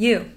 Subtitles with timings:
[0.00, 0.30] You.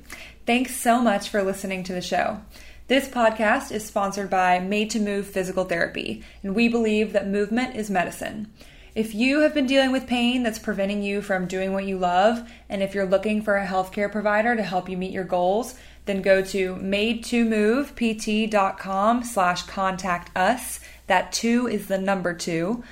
[0.46, 2.42] Thanks so much for listening to the show.
[2.88, 7.78] This podcast is sponsored by Made to Move Physical Therapy, and we believe that movement
[7.78, 8.52] is medicine.
[8.94, 12.46] If you have been dealing with pain that's preventing you from doing what you love,
[12.68, 15.76] and if you're looking for a healthcare provider to help you meet your goals,
[16.06, 20.82] then go to made2movept.com slash contact us.
[21.08, 22.84] That two is the number two.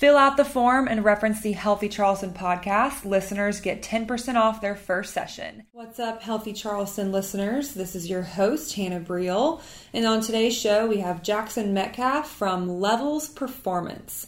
[0.00, 3.04] Fill out the form and reference the Healthy Charleston podcast.
[3.04, 5.64] Listeners get 10% off their first session.
[5.72, 7.74] What's up, Healthy Charleston listeners?
[7.74, 9.60] This is your host, Hannah Briel.
[9.92, 14.26] And on today's show, we have Jackson Metcalf from Levels Performance.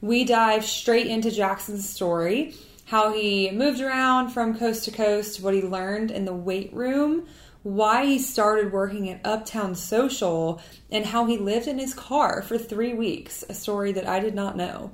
[0.00, 5.54] We dive straight into Jackson's story, how he moved around from coast to coast, what
[5.54, 7.28] he learned in the weight room,
[7.62, 10.60] why he started working at Uptown Social,
[10.90, 14.34] and how he lived in his car for three weeks, a story that I did
[14.34, 14.90] not know.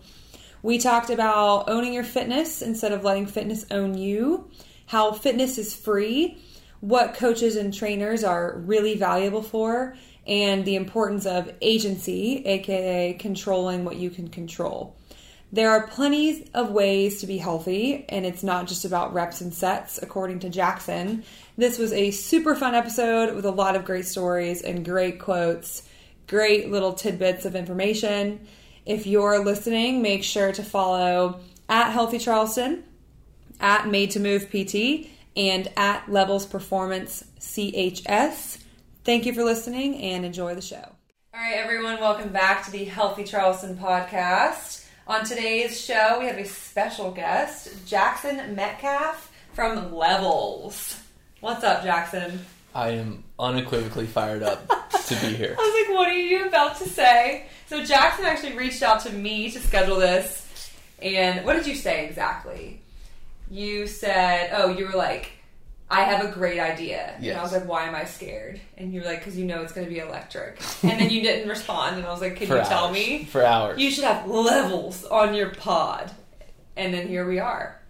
[0.62, 4.50] We talked about owning your fitness instead of letting fitness own you,
[4.86, 6.38] how fitness is free,
[6.80, 13.84] what coaches and trainers are really valuable for, and the importance of agency, aka controlling
[13.84, 14.97] what you can control.
[15.50, 19.52] There are plenty of ways to be healthy, and it's not just about reps and
[19.52, 21.24] sets, according to Jackson.
[21.56, 25.88] This was a super fun episode with a lot of great stories and great quotes,
[26.26, 28.46] great little tidbits of information.
[28.84, 32.84] If you're listening, make sure to follow at Healthy Charleston,
[33.58, 38.58] at Made to Move PT, and at Levels Performance CHS.
[39.02, 40.92] Thank you for listening and enjoy the show.
[41.32, 44.84] All right, everyone, welcome back to the Healthy Charleston podcast.
[45.08, 51.00] On today's show, we have a special guest, Jackson Metcalf from Levels.
[51.40, 52.44] What's up, Jackson?
[52.74, 55.56] I am unequivocally fired up to be here.
[55.58, 57.46] I was like, what are you about to say?
[57.68, 60.70] So Jackson actually reached out to me to schedule this.
[61.00, 62.82] And what did you say exactly?
[63.50, 65.30] You said, oh, you were like,
[65.90, 67.14] I have a great idea.
[67.18, 68.60] And I was like, why am I scared?
[68.76, 70.60] And you were like, because you know it's going to be electric.
[70.82, 71.96] And then you didn't respond.
[71.96, 73.24] And I was like, can For you tell me?
[73.24, 73.80] For hours.
[73.80, 76.10] You should have levels on your pod.
[76.76, 77.80] And then here we are.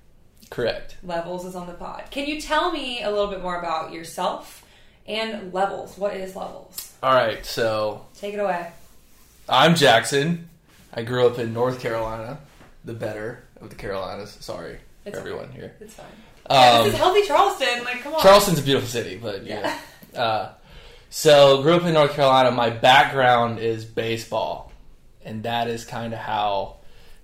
[0.50, 0.97] Correct.
[1.03, 2.04] Levels is on the pod.
[2.10, 4.64] Can you tell me a little bit more about yourself
[5.06, 5.98] and levels?
[5.98, 6.92] What is levels?
[7.03, 8.70] All right, so Take it away.
[9.48, 10.48] I'm Jackson.
[10.94, 12.38] I grew up in North Carolina,
[12.84, 14.37] the better of the Carolinas.
[14.41, 15.75] Sorry, It's for everyone here.
[15.81, 16.06] It's fine.
[16.50, 17.84] Yeah, Um, this is healthy Charleston.
[17.84, 18.20] Like, come on.
[18.22, 19.78] Charleston's a beautiful city, but yeah.
[20.16, 20.50] Uh,
[21.10, 22.50] so grew up in North Carolina.
[22.50, 24.72] My background is baseball,
[25.25, 26.76] and that is kind of how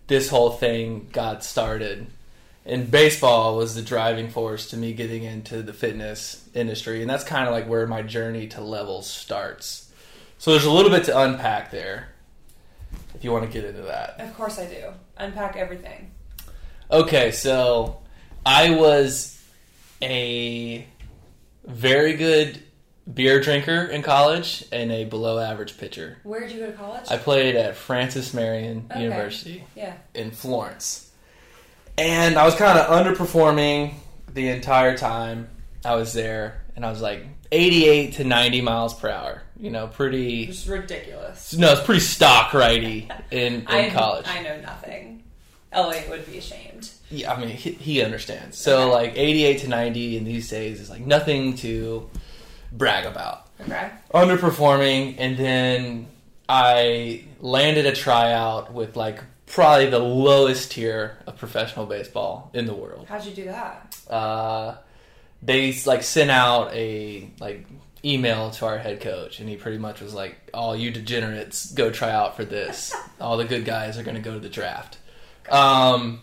[0.06, 2.06] this whole thing got started.
[2.66, 7.24] And baseball was the driving force to me getting into the fitness industry, and that's
[7.24, 9.90] kind of like where my journey to levels starts.
[10.38, 12.08] So there's a little bit to unpack there,
[13.14, 14.20] if you want to get into that.
[14.20, 14.92] Of course I do.
[15.16, 16.10] Unpack everything.
[16.90, 17.98] Okay, so
[18.46, 19.40] I was
[20.02, 20.86] a
[21.64, 22.62] very good
[23.12, 26.18] beer drinker in college and a below average pitcher.
[26.22, 27.04] Where did you go to college?
[27.10, 29.02] I played at Francis Marion Okay.
[29.02, 29.94] University yeah.
[30.14, 31.10] in Florence.
[31.98, 33.94] And I was kind of underperforming
[34.32, 35.48] the entire time
[35.84, 39.42] I was there, and I was like 88 to 90 miles per hour.
[39.60, 40.46] You know, pretty.
[40.46, 41.54] Just ridiculous.
[41.54, 44.26] No, it's pretty stock righty in, in I, college.
[44.26, 45.23] I know nothing.
[45.74, 46.90] Elliot would be ashamed.
[47.10, 48.56] Yeah, I mean, he, he understands.
[48.58, 49.08] So, Okay.
[49.08, 52.08] like, 88 to 90 in these days is like nothing to
[52.72, 53.48] brag about.
[53.60, 53.90] Okay.
[54.12, 56.06] Underperforming, and then
[56.48, 62.74] I landed a tryout with like probably the lowest tier of professional baseball in the
[62.74, 63.06] world.
[63.08, 63.96] How'd you do that?
[64.10, 64.76] Uh,
[65.42, 67.66] they like sent out a like
[68.04, 71.90] email to our head coach, and he pretty much was like, "All you degenerates, go
[71.90, 72.92] try out for this.
[73.20, 74.98] All the good guys are going to go to the draft."
[75.50, 76.20] Um,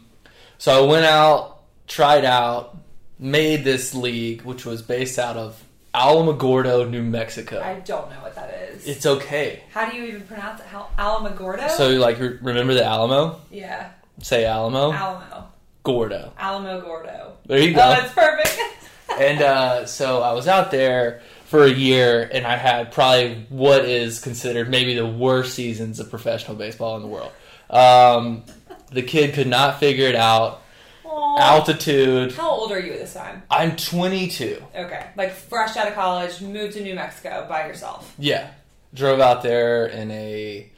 [0.58, 2.78] so I went out, tried out,
[3.20, 5.64] made this league, which was based out of
[5.94, 7.62] Alamogordo, New Mexico.
[7.62, 8.88] I don't know what that is.
[8.88, 9.64] it's okay.
[9.72, 10.68] How do you even pronounce it?
[10.98, 11.70] Alamogordo?
[11.72, 13.42] So, like, re- remember the Alamo?
[13.52, 13.92] yeah,
[14.22, 14.92] Say Alamo.
[14.92, 15.48] Alamo.
[15.84, 16.32] Gordo.
[16.38, 17.34] Alamo Gordo.
[17.48, 17.82] There you go.
[17.82, 18.60] Oh, that's perfect.
[19.20, 23.84] and uh, so I was out there for a year, and I had probably what
[23.86, 27.32] is considered maybe the worst seasons of professional baseball in the world.
[27.70, 28.44] Um,
[28.92, 30.62] the kid could not figure it out.
[31.06, 31.38] Aw.
[31.40, 32.34] Altitude.
[32.34, 33.44] How old are you at this time?
[33.50, 34.64] I'm 22.
[34.76, 38.14] Okay, like fresh out of college, moved to New Mexico by yourself.
[38.18, 38.52] Yeah,
[38.94, 40.70] drove out there in a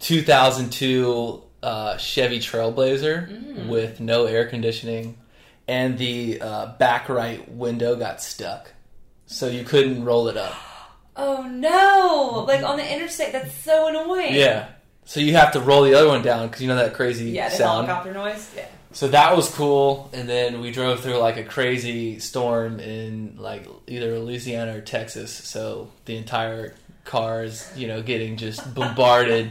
[0.00, 5.18] 2002 uh, Chevy Trailblazer with no air conditioning,
[5.68, 8.72] and the uh, back right window got stuck,
[9.26, 10.54] so you couldn't roll it up.
[11.16, 12.44] Oh no!
[12.48, 14.32] Like on the interstate, that's so annoying.
[14.32, 14.68] Yeah.
[15.10, 17.48] So you have to roll the other one down because you know that crazy Yeah,
[17.48, 17.88] the sound.
[17.88, 18.48] helicopter noise.
[18.56, 18.66] Yeah.
[18.92, 20.08] So that was cool.
[20.12, 25.32] And then we drove through like a crazy storm in like either Louisiana or Texas.
[25.32, 29.50] So the entire car is, you know, getting just bombarded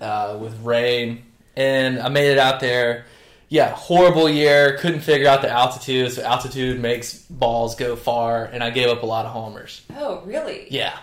[0.00, 1.26] uh, with rain.
[1.54, 3.04] And I made it out there.
[3.50, 4.78] Yeah, horrible year.
[4.78, 6.10] Couldn't figure out the altitude.
[6.10, 8.46] So altitude makes balls go far.
[8.46, 9.80] And I gave up a lot of homers.
[9.94, 10.66] Oh, really?
[10.72, 10.98] Yeah.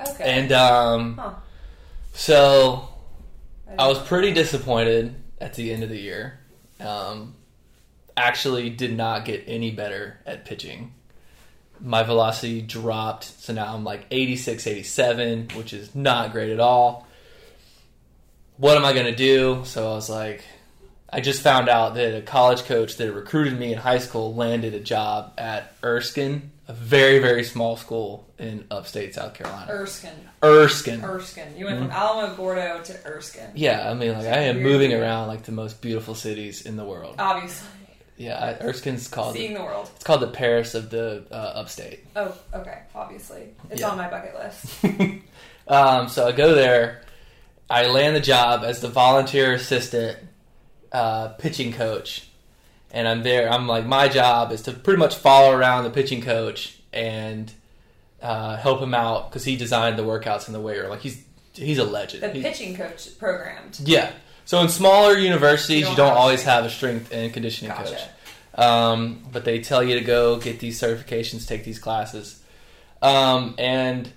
[0.00, 0.24] Okay.
[0.24, 1.30] And um, Huh.
[2.12, 2.88] So
[3.78, 6.38] I was pretty disappointed at the end of the year.
[6.80, 7.34] Um,
[8.16, 10.94] actually, did not get any better at pitching.
[11.80, 17.06] My velocity dropped, so now I'm like 86, 87, which is not great at all.
[18.58, 19.62] What am I going to do?
[19.64, 20.44] So I was like,
[21.12, 24.74] I just found out that a college coach that recruited me in high school landed
[24.74, 29.66] a job at Erskine, a very, very small school in upstate South Carolina.
[29.72, 30.12] Erskine.
[30.42, 31.02] Erskine.
[31.02, 31.56] Erskine.
[31.56, 31.86] You went Mm-hmm.
[31.88, 33.50] from Alamo Gordo to Erskine.
[33.54, 36.84] Yeah, I mean, like I am moving around like the most beautiful cities in the
[36.84, 37.16] world.
[37.18, 37.66] Obviously,
[38.16, 39.90] Yeah, I- Erskine's called seeing the world.
[39.96, 42.06] it's called the Paris of the uh, upstate.
[42.14, 42.82] Oh, okay.
[42.94, 43.88] Obviously, it's Yeah.
[43.90, 45.20] on my bucket list.
[45.68, 47.02] um, so I go there,
[47.68, 50.18] I land the job as the volunteer assistant
[50.92, 52.28] uh, pitching coach,
[52.92, 53.50] and I'm there.
[53.50, 57.52] I'm like, my job is to pretty much follow around the pitching coach and
[58.22, 60.90] uh, help him out because he designed the workouts in the weight room.
[60.90, 61.22] Like he's
[61.54, 62.22] he's a legend.
[62.22, 63.80] The He's- pitching coach programmed.
[63.84, 64.10] Yeah.
[64.44, 67.32] So in smaller universities, You you don't don't, have always strength- have a strength and
[67.32, 67.90] conditioning Gotcha.
[67.92, 68.02] coach.
[68.58, 72.42] Um, but they tell you to go get these certifications, take these classes.
[73.00, 74.10] Um, and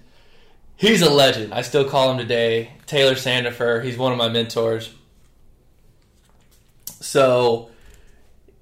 [0.75, 1.53] he's a legend.
[1.53, 2.71] I still call him today.
[2.87, 3.83] Taylor Sandifer.
[3.83, 4.91] He's one of my mentors.
[6.99, 7.69] So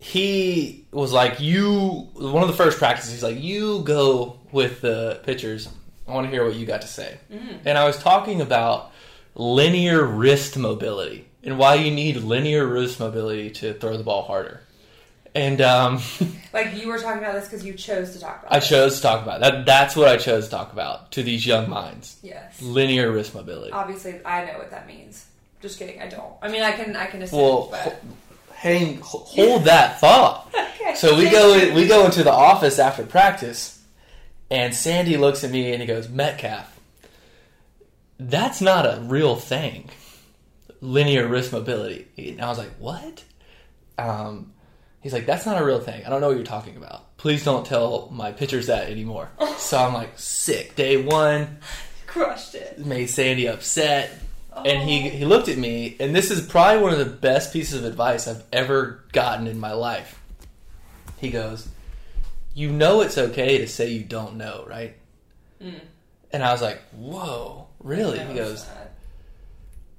[0.02, 5.22] he was like, "You." One of the first practices, he's like, "You go with the
[5.24, 5.70] pitchers.
[6.08, 7.20] I want to hear what you got to say."
[7.64, 8.92] And I was talking about
[9.36, 14.62] linear wrist mobility and why you need linear wrist mobility to throw the ball harder.
[15.36, 16.02] And um,
[16.54, 18.54] Like you were talking about this because you chose to talk about.
[18.54, 18.62] I it.
[18.62, 19.68] chose to talk about that.
[19.68, 22.60] That's what I chose to talk about to these young minds: Yes.
[22.60, 23.72] linear wrist mobility.
[23.72, 25.28] Obviously, I know what that means.
[25.62, 26.02] Just kidding.
[26.02, 26.34] I don't.
[26.42, 26.96] I mean, I can.
[26.96, 27.40] I can assume.
[27.40, 28.02] Well, but...
[28.62, 30.48] hang, hold that thought.
[30.54, 30.96] okay.
[30.96, 33.82] So we go we go into the office after practice,
[34.50, 36.80] and Sandy looks at me and he goes, "Metcalf,
[38.20, 39.90] that's not a real thing.
[40.80, 43.24] Linear wrist mobility." And I was like, "What?"
[43.98, 44.54] Um,
[45.02, 46.06] he's like, "That's not a real thing.
[46.06, 47.18] I don't know what you're talking about.
[47.18, 51.58] Please don't tell my pitchers that anymore." so I'm like, "Sick." Day one
[52.08, 52.78] crushed it.
[52.80, 54.12] made Sandy upset.
[54.54, 57.80] And he, he looked at me, and this is probably one of the best pieces
[57.80, 60.20] of advice I've ever gotten in my life.
[61.20, 61.68] He goes,
[62.54, 64.96] You know it's okay to say you don't know, right?
[65.62, 65.80] Mm.
[66.32, 68.20] And I was like, Whoa, really?
[68.20, 68.78] He goes, not.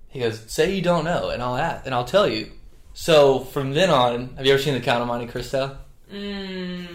[0.08, 2.52] He goes, Say you don't know, and I'll ask, and I'll tell you.
[2.94, 5.78] So from then on, have you ever seen The Count of Monte Cristo?
[6.12, 6.86] Mm,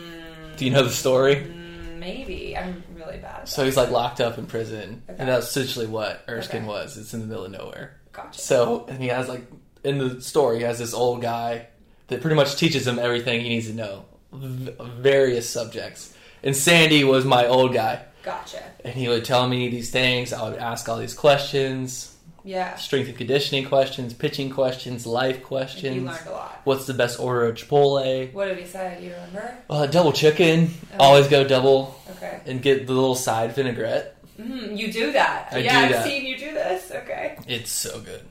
[0.57, 1.37] Do you know the story?
[1.37, 2.55] mm, maybe.
[2.55, 3.47] I'm really bad.
[3.47, 5.19] So he's like locked up in prison, Okay.
[5.19, 6.67] and that's essentially what Erskine Okay.
[6.67, 6.97] was.
[6.97, 7.97] It's in the middle of nowhere.
[8.13, 8.39] Gotcha.
[8.39, 9.43] So, and he has like
[9.83, 11.67] in the story, he has this old guy
[12.07, 16.13] that pretty much teaches him everything he needs to know, v- various subjects.
[16.43, 18.61] And Sandy was my old guy, Gotcha.
[18.83, 20.33] and he would tell me these things.
[20.33, 22.15] I would ask all these questions,
[22.47, 22.75] Yeah.
[22.77, 25.95] strength and conditioning questions, pitching questions, life questions.
[25.97, 26.61] You learned a lot.
[26.63, 28.31] What's the best order of Chipotle?
[28.33, 28.95] What did he say?
[28.99, 29.57] Do you remember?
[29.69, 30.69] Uh, double chicken.
[30.93, 31.05] Oh.
[31.05, 32.39] Always go double Okay.
[32.45, 34.15] and get the little side vinaigrette.
[34.39, 35.49] Mm, you do that.
[35.51, 36.05] I yeah, do I've that.
[36.05, 36.89] seen you do this.
[36.91, 37.37] Okay.
[37.47, 38.21] It's so good.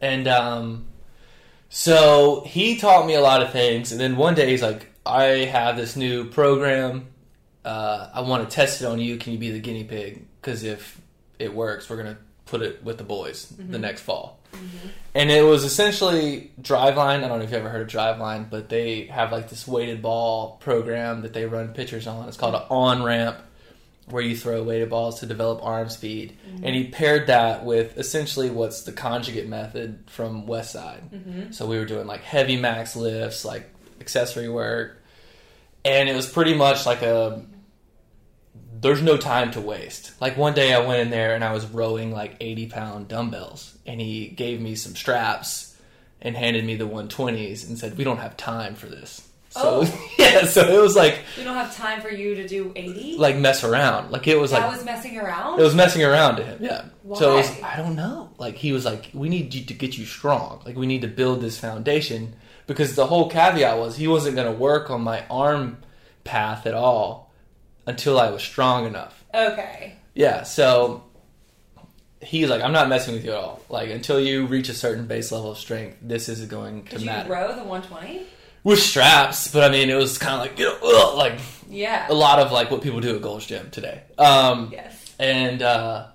[0.00, 0.86] And um,
[1.68, 3.92] so he taught me a lot of things.
[3.92, 7.08] And then one day he's like, I have this new program.
[7.64, 9.16] Uh, I want to test it on you.
[9.16, 10.24] Can you be the guinea pig?
[10.40, 11.00] Because if
[11.38, 13.80] it works, we're going to put it with the boys the mm-hmm.
[13.80, 14.38] next fall.
[14.52, 14.88] Mm-hmm.
[15.14, 17.24] And it was essentially Driveline.
[17.24, 20.02] I don't know if you ever heard of Driveline, but they have like this weighted
[20.02, 22.28] ball program that they run pitchers on.
[22.28, 23.38] It's called an on ramp
[24.06, 26.36] where you throw weighted balls to develop arm speed.
[26.46, 26.64] Mm-hmm.
[26.64, 31.54] And he paired that with essentially what's the conjugate method from Westside.
[31.54, 33.70] So we were doing like heavy max lifts, like
[34.00, 35.00] accessory work.
[35.84, 37.44] And it was pretty much like a
[38.84, 40.12] there's no time to waste.
[40.20, 43.74] Like one day I went in there and I was rowing like 80 pound dumbbells
[43.86, 45.74] and he gave me some straps
[46.20, 49.26] and handed me the 120s and said, We don't have time for this.
[49.48, 50.08] So, Oh.
[50.18, 53.16] yeah, so it was like, We don't have time for you to do 80?
[53.16, 54.10] like mess around.
[54.10, 55.58] Like it was that like, was messing around?
[55.58, 56.84] it was messing around to him, yeah.
[57.04, 57.18] Why?
[57.18, 58.28] So it was, I don't know.
[58.36, 60.60] Like he was like, we need you to get you strong.
[60.66, 62.36] Like we need to build this foundation
[62.66, 65.78] because the whole caveat was he wasn't going to work on my arm
[66.24, 67.23] path at all
[67.86, 69.22] until I was strong enough.
[69.34, 69.96] okay.
[70.14, 70.44] Yeah.
[70.44, 71.02] So
[72.22, 73.60] he's like, I'm not messing with you at all.
[73.68, 77.02] Like until you reach a certain base level of strength, this is going to Could
[77.02, 78.26] you row the 120?
[78.62, 81.38] With straps, but I mean, it was kind of like you know, ugh, like
[81.68, 82.06] Yeah.
[82.08, 84.02] a lot of like what people do at Gold's Gym today.
[84.16, 85.14] Um, Yes.
[85.18, 86.06] and uh,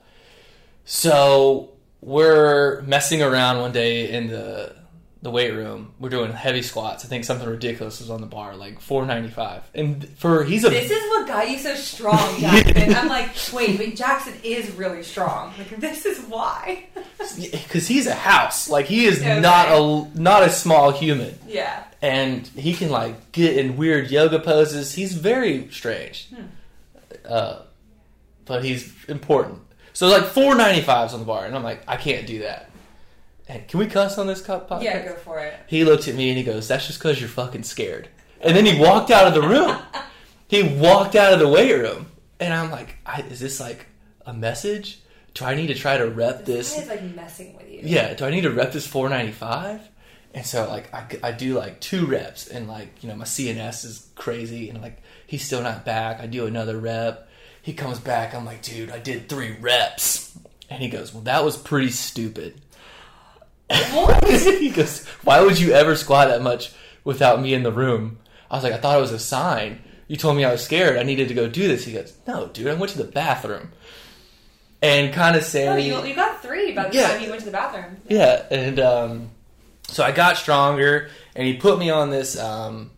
[0.85, 1.71] so
[2.01, 4.75] we're messing around one day in the
[5.21, 5.93] the weight room.
[5.99, 7.03] We're doing heavy squats.
[7.03, 9.63] I think something ridiculous was on the bar, like 495.
[9.75, 12.93] And for he's a This is what got you so strong, Jackson.
[12.93, 15.53] I'm like, wait, but Jackson is really strong.
[15.57, 16.85] Like, this is why.
[17.51, 18.69] because he's a house.
[18.69, 19.39] Like he is Okay.
[19.41, 21.83] not a not a small human, Yeah.
[22.01, 24.93] and he can like get in weird yoga poses.
[24.93, 26.45] He's very strange, Hmm.
[27.25, 27.59] uh,
[28.45, 29.59] but he's important.
[29.91, 32.68] So like 495s on the bar, and I'm like, I can't do that.
[33.49, 34.83] And can we cuss on this cup podcast?
[34.83, 35.55] Yeah, go for it.
[35.67, 38.07] He looked at me and he goes, "That's just because you're fucking scared."
[38.41, 39.77] And then he walked out of the room.
[40.47, 43.87] he walked out of the weight room, and I'm like, I, "Is this like
[44.25, 44.99] a message?
[45.33, 46.83] Do I need to try to rep This this?
[46.83, 47.79] is like messing with you.
[47.83, 49.81] Yeah, do I need to rep this 495?"
[50.35, 53.83] And so like I, I do like two reps, and like you know my CNS
[53.83, 56.19] is crazy, and like he's still not back.
[56.19, 57.27] I do another rep.
[57.63, 58.35] He comes back.
[58.35, 60.37] I'm like, dude, I did three reps,
[60.69, 62.61] and he goes, "Well, that was pretty stupid."
[63.69, 64.23] What?
[64.29, 66.71] he goes, "Why would you ever squat that much
[67.03, 69.81] without me in the room?" I was like, "I thought it was a sign.
[70.07, 70.97] You told me I was scared.
[70.97, 73.71] I needed to go do this." He goes, "No, dude, I went to the bathroom."
[74.81, 77.09] And kind of saying, you, you got three by the Yeah.
[77.09, 77.97] time you went to the bathroom.
[78.07, 79.29] yeah, and um,
[79.89, 82.91] so I got stronger, and he put me on this um,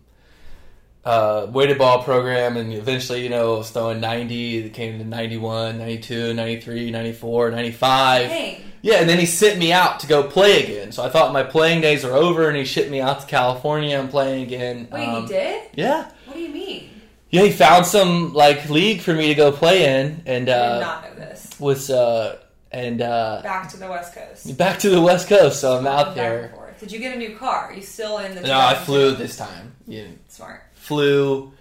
[1.03, 5.05] uh, weighted ball program, and eventually, you know, I was throwing 90, it came to
[5.05, 8.29] 91, 92, 93, 94, 95.
[8.29, 8.70] Dang.
[8.83, 10.91] Yeah, and then he sent me out to go play again.
[10.91, 13.99] So I thought my playing days are over, and he shipped me out to California
[13.99, 14.87] and playing again.
[14.91, 15.63] Wait, Um, he did?
[15.75, 16.89] Yeah, What do you mean?
[17.29, 17.43] yeah.
[17.43, 20.79] He found some like league for me to go play in, and I did uh,
[20.79, 21.49] not know this.
[21.59, 22.37] was uh,
[22.71, 24.57] and uh, Back to the West Coast.
[24.57, 25.59] back to the West Coast.
[25.61, 26.53] So I'm out there.
[26.79, 27.65] Did you get a new car?
[27.67, 28.85] Are you still in the No, I 2002?
[28.85, 29.73] flew this time.
[29.85, 30.63] Yeah, Smart.
[30.73, 31.53] flew.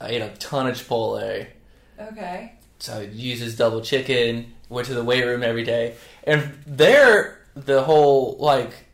[0.00, 1.46] I ate a ton of Chipotle.
[2.00, 2.52] Okay.
[2.78, 4.54] So I used his double chicken.
[4.70, 8.86] Went to the weight room every day, and there the whole like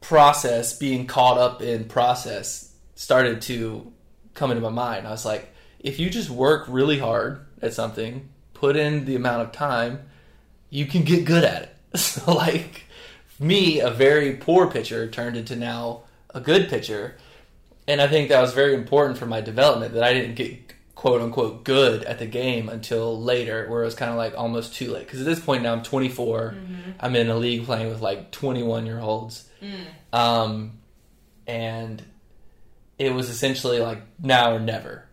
[0.00, 3.92] process, being caught up in process, started to
[4.34, 5.06] come into my mind.
[5.06, 9.42] I was like, if you just work really hard at something, put in the amount
[9.42, 10.08] of time,
[10.70, 11.72] you can get good at it.
[11.96, 12.84] So like
[13.38, 16.02] me, a very poor pitcher turned into now
[16.34, 17.16] a good pitcher.
[17.88, 20.65] And I think that was very important for my development that I didn't get
[20.96, 24.74] quote unquote good at the game until later, where it was kind of like almost
[24.74, 25.06] too late.
[25.06, 26.56] Because at this point now I'm 24,
[26.98, 29.48] I'm in a league playing with like 21 year olds,
[30.12, 30.78] um,
[31.46, 32.02] and
[32.98, 35.04] it was essentially like now or never.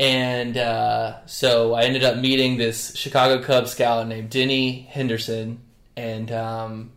[0.00, 5.60] And uh, so I ended up meeting this Chicago Cubs scout named Denny Henderson,
[5.96, 6.92] and um,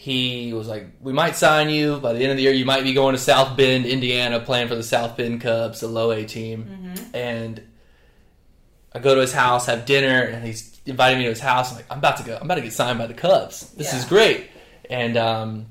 [0.00, 2.52] he was like, "We might sign you by the end of the year.
[2.52, 5.88] You might be going to South Bend, Indiana, playing for the South Bend Cubs, the
[5.88, 7.60] low A team." And
[8.94, 11.70] I go to his house, have dinner, and he's inviting me to his house.
[11.70, 12.34] I'm like, "I'm about to go.
[12.36, 13.70] I'm about to get signed by the Cubs.
[13.74, 14.48] This is great."
[14.88, 15.66] And um,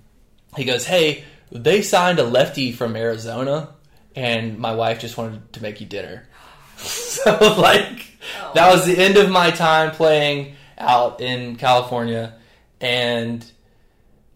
[0.56, 3.70] he goes, "Hey, they signed a lefty from Arizona,
[4.16, 6.28] and my wife just wanted to make you dinner."
[6.78, 8.06] so like,
[8.44, 8.52] Oh.
[8.54, 12.36] that was the end of my time playing out in California,
[12.80, 13.44] and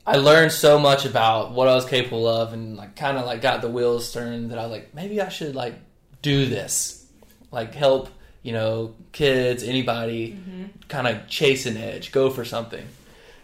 [0.05, 3.41] I learned so much about what I was capable of, and like kind of like
[3.41, 5.75] got the wheels turned that I was like, maybe I should like
[6.21, 7.05] do this,
[7.51, 8.09] like help
[8.41, 10.63] you know kids, anybody, mm-hmm.
[10.89, 12.85] kind of chase an edge, go for something.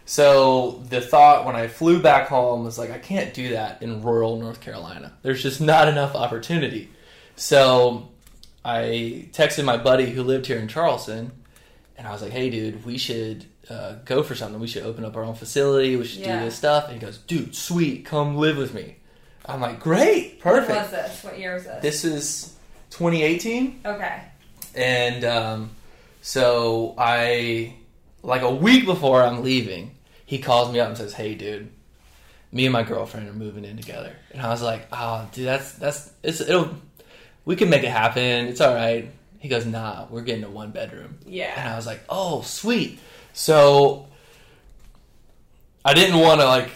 [0.04, 4.02] So the thought when I flew back home was like, I can't do that in
[4.02, 5.12] rural North Carolina.
[5.22, 6.90] There's just not enough opportunity.
[7.36, 8.08] So
[8.64, 11.32] I texted my buddy who lived here in Charleston,
[11.96, 14.60] and I was like, "Hey, dude, we should uh, go for something.
[14.60, 15.96] We should open up our own facility.
[15.96, 16.38] We should Yeah.
[16.38, 18.96] do this stuff." And he goes, "Dude, sweet, come live with me."
[19.46, 21.24] I'm like, "Great, perfect." When was this?
[21.24, 21.82] What year was this?
[21.82, 22.54] This is
[22.90, 24.20] 2018, Okay.
[24.74, 25.70] and um,
[26.22, 27.74] so I,
[28.22, 31.70] like a week before I'm leaving, he calls me up and says, "Hey, dude."
[32.52, 35.70] Me and my girlfriend are moving in together, and I was like, "Oh, dude, that's
[35.74, 36.70] that's it's it'll
[37.44, 38.46] we can make it happen.
[38.48, 41.52] It's all right." He goes, "Nah, we're getting a one bedroom." Yeah.
[41.56, 42.98] And I was like, "Oh, sweet."
[43.32, 44.06] So
[45.84, 46.70] I didn't want to like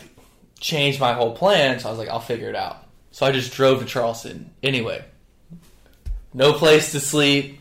[0.60, 2.78] change my whole plan, so I was like, "I'll figure it out."
[3.10, 5.04] So I just drove to Charleston anyway.
[6.32, 7.60] No place to sleep,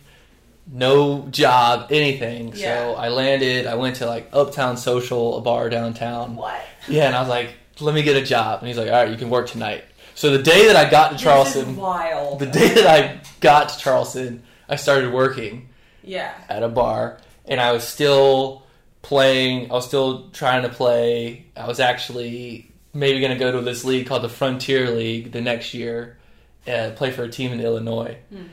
[0.71, 2.53] no job, anything.
[2.55, 2.91] Yeah.
[2.91, 3.67] So I landed.
[3.67, 6.35] I went to like Uptown Social, a bar downtown.
[6.35, 6.61] What?
[6.87, 9.09] Yeah, and I was like, "Let me get a job." And he's like, "All right,
[9.09, 9.83] you can work tonight."
[10.15, 12.39] So the day that I got to Charleston, wild.
[12.39, 15.69] the day that I got to Charleston, I started working
[16.03, 16.31] Yeah.
[16.49, 18.62] at a bar, and I was still
[19.03, 19.69] playing.
[19.69, 21.45] I was still trying to play.
[21.55, 25.41] I was actually maybe going to go to this league called the Frontier League the
[25.41, 26.17] next year,
[26.65, 28.17] and play for a team in Illinois.
[28.29, 28.43] Hmm.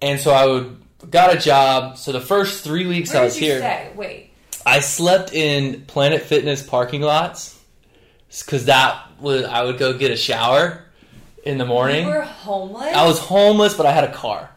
[0.00, 0.80] And so I would
[1.10, 1.98] got a job.
[1.98, 3.92] So the first three weeks Where I did was you here, stay?
[3.94, 4.30] Wait.
[4.64, 7.58] I slept in Planet Fitness parking lots
[8.44, 10.84] because that was I would go get a shower
[11.44, 12.06] in the morning.
[12.06, 12.94] You were homeless.
[12.94, 14.50] I was homeless, but I had a car.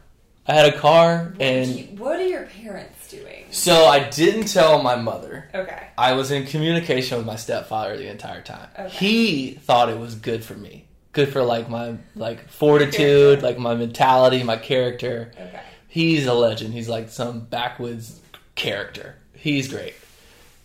[0.45, 3.42] I had a car, and you- what are your parents doing?
[3.53, 5.49] So I didn't tell my mother.
[5.53, 5.87] Okay.
[5.97, 8.69] I was in communication with my stepfather the entire time.
[8.77, 8.89] Okay.
[8.89, 13.75] He thought it was good for me, good for like my like fortitude, like my
[13.75, 15.31] mentality, my character.
[15.39, 15.61] Okay.
[15.87, 16.73] He's a legend.
[16.73, 18.19] He's like some backwoods
[18.55, 19.15] character.
[19.33, 19.93] He's great.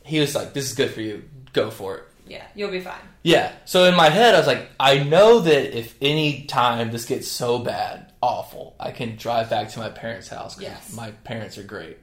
[0.04, 1.28] He was like, "This is good for you.
[1.52, 3.00] Go for it." Yeah, you'll be fine.
[3.22, 3.52] Yeah.
[3.64, 7.28] So in my head, I was like, I know that if any time this gets
[7.28, 10.60] so bad, awful, I can drive back to my parents' house.
[10.60, 10.94] Yes.
[10.94, 11.98] My parents are great.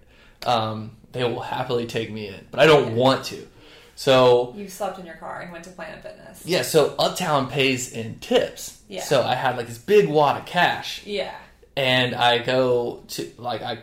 [0.45, 2.93] Um, they will happily take me in, but I don't Yeah.
[3.03, 3.47] want to.
[3.95, 6.41] So You slept in your car and went to Planet Fitness.
[6.45, 6.61] yeah.
[6.63, 8.77] So Uptown pays in tips.
[8.89, 9.01] Yeah.
[9.03, 11.31] So I had like this big wad of cash, Yeah.
[11.77, 13.79] and I go to like I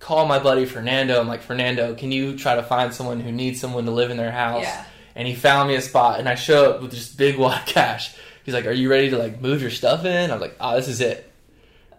[0.00, 1.20] call my buddy Fernando.
[1.20, 4.16] I'm like, Fernando, can you try to find someone who needs someone to live in
[4.16, 4.64] their house?
[4.64, 4.84] Yeah.
[5.14, 7.66] And he found me a spot, and I show up with this big wad of
[7.66, 8.14] cash.
[8.44, 10.88] He's like, "Are you ready to like move your stuff in?" I'm like, "Ah, this
[10.88, 11.30] is it."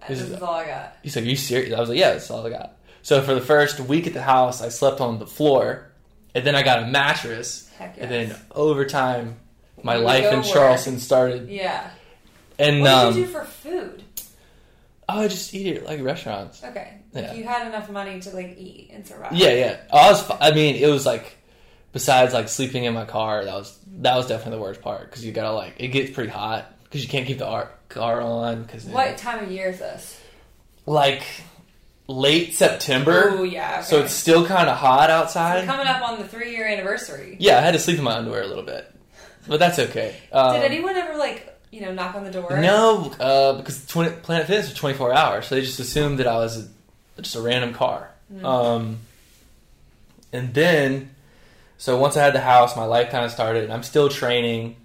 [0.10, 0.98] This This is- is all I got.
[1.02, 2.74] He's like, "Are you serious?" I was like, "Yeah, that's all I got."
[3.04, 5.92] So for the first week at the house, I slept on the floor,
[6.34, 9.36] and then I got a mattress, Heck and then over time,
[9.84, 10.46] my You life in work.
[10.48, 11.50] Charleston started.
[11.50, 11.90] Yeah.
[12.58, 14.04] And What um, did you do for food?
[15.10, 16.64] oh, I just eat it like restaurants.
[16.64, 16.98] Okay.
[17.14, 17.32] Yeah.
[17.32, 19.34] If you had enough money to like eat and survive.
[19.34, 19.78] Yeah, yeah.
[19.92, 20.32] I was.
[20.40, 21.36] I mean, it was like
[21.92, 25.26] besides like sleeping in my car, that was that was definitely the worst part because
[25.26, 28.86] you gotta like it gets pretty hot because you can't keep the car on because
[28.86, 30.20] What time of year is this?
[30.86, 31.24] like
[32.08, 33.76] late September, Oh yeah.
[33.76, 33.82] Okay.
[33.84, 35.66] so it's still kind of hot So outside.
[35.66, 37.38] coming up on the three year anniversary.
[37.40, 38.92] yeah, I had to sleep in my underwear a little bit,
[39.48, 40.16] but that's okay.
[40.32, 42.58] Um, Did anyone ever like you know knock on the door?
[42.60, 46.28] No, uh, because 20, Planet Fitness was twenty four hours, so they just assumed that
[46.28, 46.70] I was
[47.18, 48.10] a, just a random car.
[48.34, 48.44] Mm.
[48.46, 49.00] Um,
[50.32, 51.12] and then,
[51.78, 53.64] so once I had the house, my life kind of started.
[53.66, 54.76] And I'm still training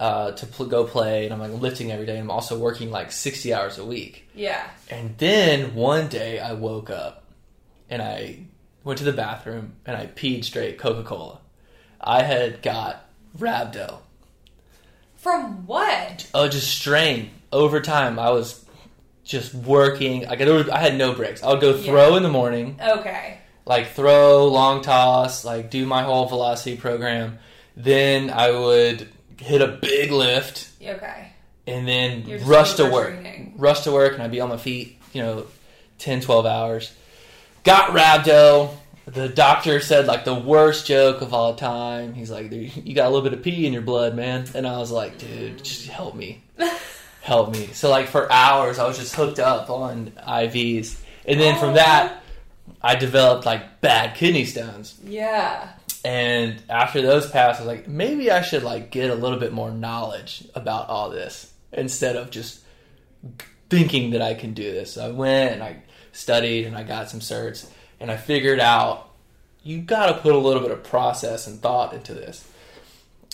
[0.00, 2.12] uh, to pl- go play, and I'm like lifting every day.
[2.14, 4.28] and I'm also working like sixty hours a week.
[4.34, 4.68] Yeah.
[4.90, 7.24] And then one day I woke up
[7.90, 8.40] and I
[8.84, 11.40] went to the bathroom and I peed straight Coca Cola.
[12.00, 13.04] I had got
[13.36, 13.98] rhabdo.
[15.16, 16.28] From what?
[16.32, 18.18] Oh, just strain over time.
[18.18, 18.64] I was
[19.24, 20.26] just working.
[20.26, 21.42] I, don't- I had no breaks.
[21.42, 23.38] I would go throw in the morning, Okay.
[23.66, 27.38] like throw, long toss, like do my whole velocity program.
[27.76, 31.32] Then I would hit a big lift Okay.
[31.66, 33.14] and then You're rush to work.
[33.14, 33.52] overtraining.
[33.56, 35.46] Rush to work and I'd be on my feet, you know,
[35.98, 36.92] 10, 12 hours.
[37.64, 38.70] Got rhabdo.
[39.06, 42.12] The doctor said like the worst joke of all time.
[42.14, 44.46] He's like, "Dude, you got a little bit of pee in your blood, man.
[44.54, 46.42] And I was like, dude, just help me.
[47.22, 47.68] help me.
[47.72, 50.98] So like for hours I was just hooked up on IVs.
[51.26, 51.74] And then from Oh.
[51.74, 52.22] that
[52.82, 54.94] I developed like bad kidney stones.
[55.04, 55.68] Yeah.
[56.04, 59.52] And after those passed, I was like, maybe I should like get a little bit
[59.52, 62.60] more knowledge about all this instead of just
[63.68, 64.92] thinking that I can do this.
[64.94, 65.82] So I went and I
[66.12, 67.68] studied and I got some certs
[68.00, 69.10] and I figured out
[69.62, 72.46] you got to put a little bit of process and thought into this.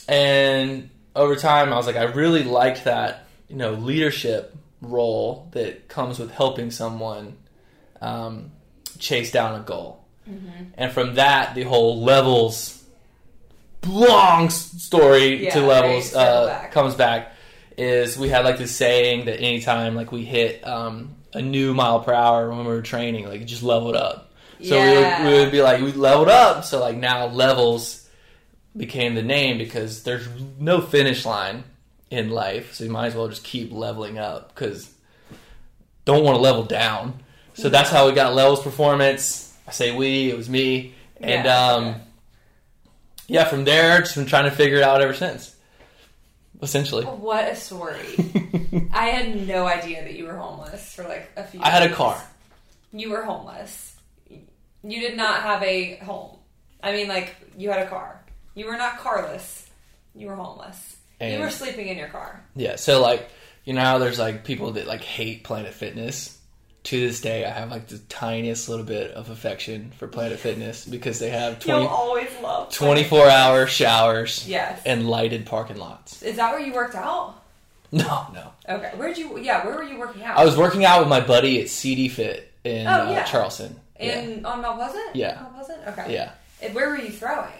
[0.09, 5.88] And over time, I was like, I really liked that you know leadership role that
[5.88, 7.37] comes with helping someone
[8.00, 8.50] um,
[8.98, 10.03] chase down a goal.
[10.76, 12.82] And from that, the whole levels,
[13.87, 16.72] long story Yeah, to levels circle uh, back.
[16.72, 17.32] comes back.
[17.76, 22.00] Is we had like this saying that anytime like we hit um, a new mile
[22.00, 24.30] per hour when we were training, like it just leveled up.
[24.62, 26.64] So we, would, we would be like, we leveled up.
[26.64, 28.08] So like now levels
[28.76, 30.26] became the name because there's
[30.58, 31.64] no finish line
[32.10, 32.72] in life.
[32.74, 34.90] So you might as well just keep leveling up because
[36.04, 37.20] don't want to level down.
[37.54, 39.43] So that's how we got levels performance.
[39.66, 40.94] I say we, it was me.
[41.18, 41.94] And Yeah, um,
[43.27, 45.55] yeah, from there, just been trying to figure it out ever since.
[46.62, 47.05] Essentially.
[47.05, 48.07] What a story.
[48.92, 51.94] I had no idea that you were homeless for like a few I had a
[51.94, 52.22] car.
[52.92, 53.96] You were homeless.
[54.29, 56.37] You did not have a home.
[56.83, 58.20] I mean, like, you had a car.
[58.55, 59.68] You were not carless.
[60.14, 60.96] You were homeless.
[61.20, 62.44] you were sleeping in your car.
[62.55, 63.29] Yeah, so like
[63.64, 66.34] you know how there's like people that like hate Planet Fitness.
[66.85, 70.85] To this day, I have like the tiniest little bit of affection for Planet Fitness
[70.85, 74.83] because they have 20, You'll always love 24 hour showers Yes.
[74.85, 76.23] and lighted parking lots.
[76.23, 77.37] Is that where you worked out?
[77.92, 78.51] No, no.
[78.68, 78.90] Okay.
[78.97, 80.37] Where'd you, yeah, where were you working out?
[80.37, 83.23] I was working out with my buddy at CD Fit in Oh, uh, yeah.
[83.25, 83.79] Charleston.
[84.01, 84.18] yeah.
[84.20, 85.14] in, on Mount Pleasant?
[85.14, 85.38] Yeah.
[85.40, 85.87] Mount Pleasant?
[85.88, 86.12] Okay.
[86.12, 87.53] yeah, And where were you throwing?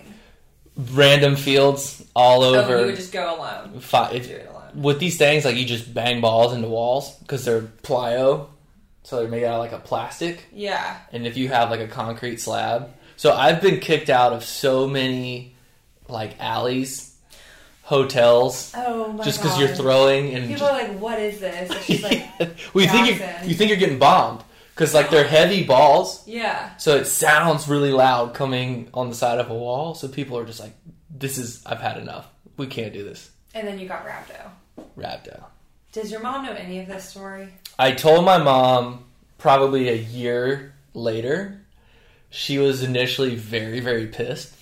[0.91, 2.81] random fields all Oh, over.
[2.81, 3.79] you would just go alone.
[3.79, 4.83] Fi- Do if- it alone.
[4.83, 8.49] with these things, like you just bang balls into walls because they're plyo,
[9.05, 10.47] so they're made out of like a plastic.
[10.53, 10.99] Yeah.
[11.13, 12.91] and if you have like a concrete slab.
[13.17, 15.55] So I've been kicked out of so many
[16.09, 17.15] like alleys,
[17.83, 19.25] hotels, Oh my god.
[19.25, 21.71] just because you're throwing and People are like, what is this?
[21.71, 23.49] It's just like, you think you Jackson.
[23.49, 24.43] you think you're getting bombed
[24.75, 26.77] because like they're heavy balls, yeah.
[26.79, 29.95] so it sounds really loud coming on the side of a wall.
[29.95, 30.73] So people are just like,
[31.09, 32.27] "This is I've had enough.
[32.57, 34.51] We can't do this." And then you got rhabdo.
[34.99, 35.45] Rhabdo.
[35.95, 37.49] Does your mom know any of this story?
[37.79, 39.05] I told my mom
[39.39, 41.61] probably a year later.
[42.31, 44.53] She was initially very very pissed.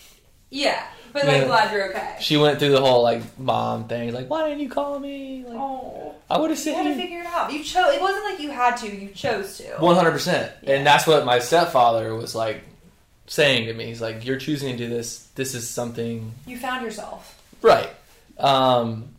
[0.50, 0.86] Yeah.
[1.14, 1.46] But like, Yeah.
[1.46, 2.16] glad you're okay.
[2.20, 5.44] She went through the whole like mom thing, like why didn't you call me?
[5.46, 6.14] Like Oh.
[6.30, 6.96] I would have You sent had to you.
[6.96, 7.52] figure it out.
[7.52, 7.94] You chose.
[7.94, 8.86] It wasn't like you had to.
[8.94, 9.64] You chose to.
[9.78, 12.62] One hundred percent, and that's what my stepfather was like
[13.26, 13.86] saying to me.
[13.86, 15.26] He's like, "You're choosing to do this.
[15.34, 17.38] This is something You found yourself.
[17.60, 17.90] right."
[18.38, 19.11] Um,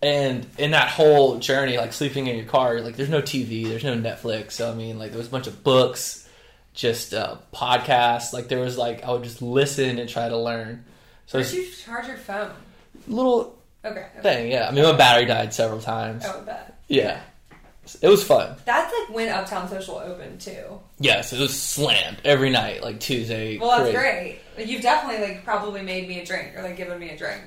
[0.00, 3.84] and in that whole journey, like sleeping in your car, like there's no TV, there's
[3.84, 4.52] no Netflix.
[4.52, 6.28] So I mean, like there was a bunch of books,
[6.74, 8.32] just uh, podcasts.
[8.32, 10.84] Like there was like I would just listen and try to learn.
[11.26, 12.52] So Where'd you charge your phone?
[13.06, 14.00] little Okay.
[14.00, 14.20] okay.
[14.22, 14.68] thing, yeah.
[14.68, 16.24] I mean, my battery died several times.
[16.26, 16.80] Oh, I bet.
[16.88, 17.20] Yeah,
[18.02, 18.56] it was fun.
[18.64, 20.80] That's like when Uptown Social opened too.
[20.98, 23.58] Yes, it was slammed every night, like Tuesday.
[23.58, 24.38] Well, that's crazy.
[24.56, 24.68] great.
[24.68, 27.42] You've definitely like probably made me a drink or like given me a drink.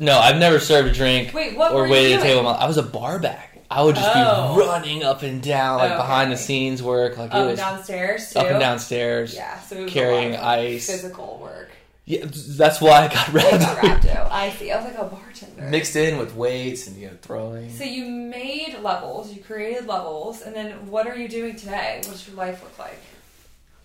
[0.00, 2.36] No, I've never served a drink Wait, what or were you waited at a doing?
[2.36, 2.48] table.
[2.48, 3.50] I was a bar back.
[3.70, 4.54] I would just Oh.
[4.56, 7.50] be running up and down, like Oh, behind the scenes work, like Up it and
[7.50, 8.38] was downstairs too.
[8.38, 9.34] up and downstairs.
[9.34, 10.86] Yeah, so it was carrying a lot of, ice.
[10.86, 11.70] physical work.
[12.06, 14.04] Yeah, that's why I got You wrapped.
[14.04, 14.28] rhabdo.
[14.30, 14.70] I see.
[14.70, 15.62] I was like a bartender.
[15.62, 17.70] Mixed in with weights and you know throwing.
[17.74, 22.02] So you made levels, you created levels, and then what are you doing today?
[22.06, 22.98] What's your life look like?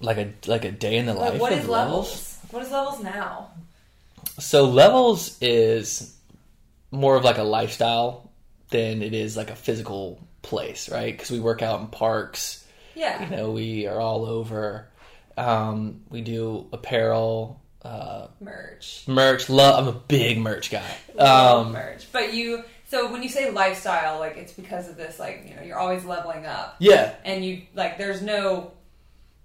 [0.01, 2.37] Like a like a day in the life Like, what of is levels?
[2.51, 3.51] What is levels now?
[4.39, 6.15] So levels is
[6.91, 8.31] more of like a lifestyle
[8.69, 11.11] than it is like a physical place, right?
[11.15, 12.65] Because we work out in parks.
[12.95, 13.23] Yeah.
[13.29, 14.87] You know, we are all over.
[15.37, 19.03] Um, we do apparel, uh, Merch.
[19.07, 19.49] merch.
[19.49, 19.87] Love.
[19.87, 20.89] I'm a big merch guy.
[21.15, 22.07] Love Um, merch.
[22.11, 25.61] But you so when you say lifestyle, like it's because of this, like, you know,
[25.61, 26.75] you're always leveling up.
[26.79, 27.13] yeah.
[27.23, 28.71] And you like there's no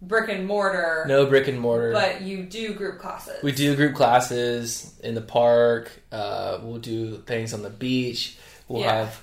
[0.06, 1.92] brick and mortar No brick and mortar.
[1.92, 3.42] but you do group classes.
[3.42, 5.90] we do group classes in the park.
[6.12, 8.36] Uh, we'll do things on the beach.
[8.68, 8.92] We'll Yeah.
[9.04, 9.20] have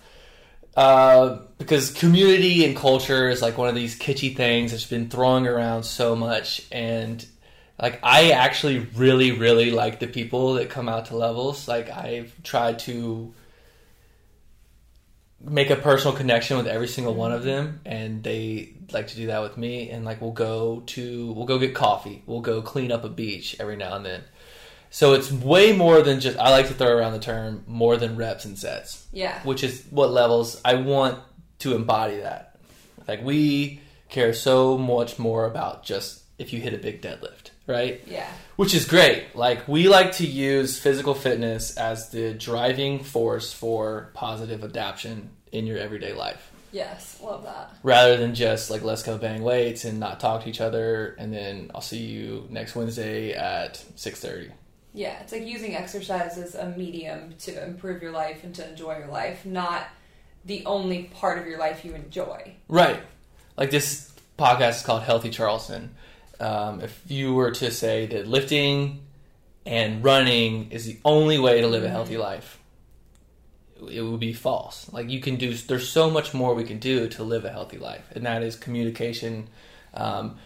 [0.75, 5.45] uh, because community and culture is like one of these kitschy things that's been throwing
[5.45, 7.25] around so much, and
[7.81, 11.67] like I actually really really like the people that come out to levels.
[11.67, 13.33] Like I've tried to
[15.43, 19.27] make a personal connection with every single one of them and they like to do
[19.27, 22.23] that with me and like we'll go to we'll go get coffee.
[22.25, 24.23] We'll go clean up a beach every now and then.
[24.89, 28.17] So it's way more than just i like to throw around the term more than
[28.17, 29.07] reps and sets.
[29.11, 29.41] Yeah.
[29.43, 31.19] which is what levels i want
[31.59, 32.57] to embody that.
[33.07, 38.01] Like we care so much more about just if you hit a big deadlift right?
[38.05, 38.29] Yeah.
[38.61, 39.35] Which is great.
[39.35, 45.65] Like we like to use physical fitness as the driving force for positive adaptation in
[45.65, 47.19] your everyday life, Yes.
[47.21, 47.73] Love that.
[47.81, 51.33] rather than just like let's go bang weights and not talk to each other, and
[51.33, 54.51] then I'll see you next Wednesday at six thirty.
[54.93, 58.97] Yeah, it's like using exercise as a medium to improve your life and to enjoy
[58.99, 59.87] your life, not
[60.45, 62.53] the only part of your life you enjoy.
[62.67, 63.01] Right.
[63.57, 65.95] Like this podcast is called Healthy Charleston.
[66.41, 69.01] Um, if you were to say that lifting
[69.63, 72.59] and running is the only way to live a healthy life,
[73.89, 74.91] it would be false.
[74.91, 77.77] Like you can do, there's so much more we can do to live a healthy
[77.77, 79.49] life, and that is communication,
[79.93, 80.37] um,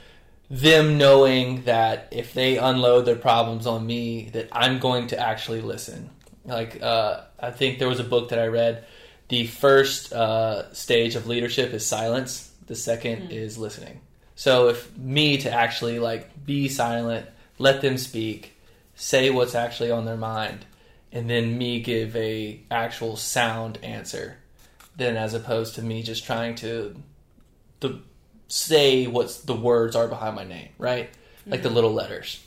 [0.49, 5.61] them knowing that if they unload their problems on me, that I'm going to actually
[5.61, 6.09] listen.
[6.43, 8.83] Like uh, I think there was a book that I read.
[9.29, 12.51] The first uh, stage of leadership is silence.
[12.67, 14.01] The second is listening.
[14.35, 18.53] So if me to actually like be silent, let them speak,
[18.95, 20.65] say what's actually on their mind,
[21.11, 24.37] and then me give a actual sound answer,
[24.97, 26.95] then as opposed to me just trying to
[27.79, 27.99] the
[28.47, 31.09] say what's the words are behind my name, right?
[31.47, 32.43] Like the little letters.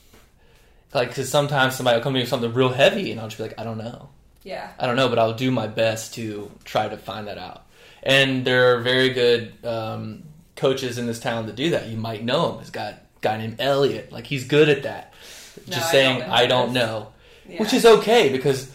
[0.92, 3.36] Like, because sometimes somebody will come to me with something real heavy, and I'll just
[3.36, 4.08] be like, I don't know.
[4.42, 4.70] Yeah.
[4.78, 7.66] I don't know, but I'll do my best to try to find that out.
[8.02, 10.22] And there are very good um,
[10.58, 11.86] coaches in this town that do that.
[11.86, 12.56] You might know him.
[12.56, 14.12] There's got a guy named Elliot.
[14.12, 15.14] Like he's good at that.
[15.66, 17.12] No, Just I saying, don't I don't know,
[17.48, 17.60] Yeah.
[17.60, 18.70] which is okay because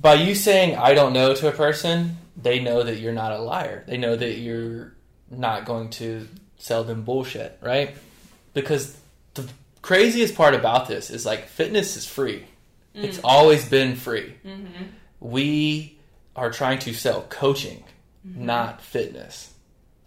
[0.00, 3.38] by you saying I don't know to a person, they know that you're not a
[3.38, 3.84] liar.
[3.86, 4.94] They know that you're
[5.30, 6.26] not going to
[6.58, 7.94] sell them bullshit, right?
[8.54, 8.96] Because
[9.34, 9.48] the
[9.82, 12.44] craziest part about this is like fitness is free.
[12.96, 13.04] Mm.
[13.04, 14.34] It's always been free.
[14.44, 14.84] Mm-hmm.
[15.20, 15.98] We
[16.34, 17.84] are trying to sell coaching,
[18.26, 18.46] mm-hmm.
[18.46, 19.51] not fitness.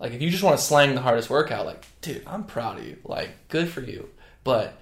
[0.05, 2.85] Like if you just want to slang the hardest workout, like, dude, I'm proud of
[2.85, 2.97] you.
[3.03, 4.07] Like, good for you.
[4.43, 4.77] But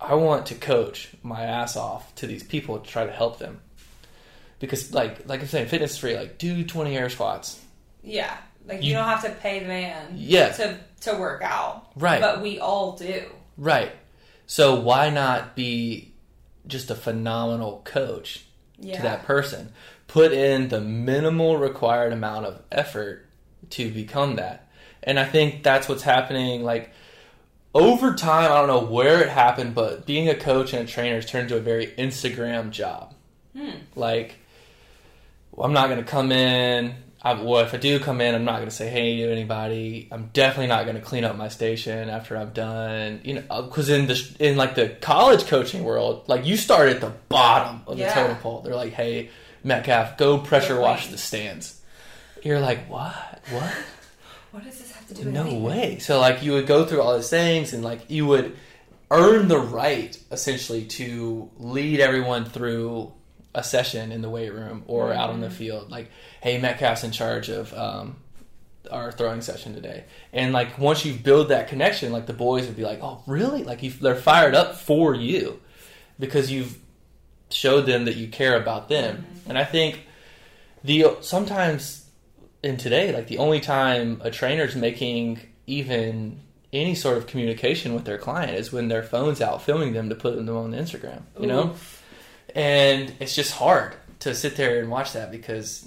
[0.00, 3.60] I want to coach my ass off to these people to try to help them.
[4.60, 6.16] Because like like I'm saying, fitness is free.
[6.16, 7.60] Like do 20 air squats.
[8.04, 8.32] Yeah.
[8.64, 10.50] Like you, You- don't have to pay the man Yeah.
[10.52, 11.88] to to work out.
[11.96, 12.20] Right.
[12.20, 13.24] But we all do.
[13.58, 13.90] Right.
[14.46, 16.12] So why not be
[16.68, 18.44] just a phenomenal coach
[18.78, 18.98] Yeah.
[18.98, 19.72] to that person?
[20.06, 23.26] Put in the minimal required amount of effort
[23.70, 24.68] to become that.
[25.02, 26.90] And I think that's what's happening like
[27.74, 31.16] over time, I don't know where it happened, but being a coach and a trainer
[31.16, 33.14] has turned into a very Instagram job.
[33.56, 33.70] Hmm.
[33.96, 34.36] Like,
[35.60, 36.94] I'm not going to come in.
[37.20, 40.08] I, well, if I do come in, I'm not going to say hey to anybody.
[40.12, 43.22] I'm definitely not going to clean up my station after I'm done.
[43.24, 46.90] You know, uh, because in the in like the college coaching world, like you start
[46.90, 48.60] at the bottom of the totem pole.
[48.60, 49.30] They're like, hey,
[49.64, 51.80] Metcalf, go pressure wash the stands.
[52.44, 53.40] You're like, what?
[53.50, 53.74] What?
[54.52, 55.62] What does this have to do with No anything?
[55.64, 55.98] way.
[55.98, 58.56] So like you would go through all these things and like you would
[59.10, 63.12] earn the right essentially to lead everyone through
[63.54, 65.90] a session in the weight room or out on the field.
[65.90, 66.10] Like,
[66.42, 68.16] hey, Metcalf's in charge of um,
[68.90, 70.04] our throwing session today.
[70.32, 73.64] And like once you build that connection, like the boys would be like, oh, really?
[73.64, 75.60] Like you, they're fired up for you
[76.18, 76.78] because you've
[77.50, 79.24] showed them that you care about them.
[79.48, 80.00] And I think
[80.82, 82.03] the sometimes
[82.64, 86.40] in today, like the only time a trainer's making even
[86.72, 90.14] any sort of communication with their client is when their phone's out filming them to
[90.14, 91.74] put them on Instagram, you know?
[92.54, 95.86] And it's just hard to sit there and watch that because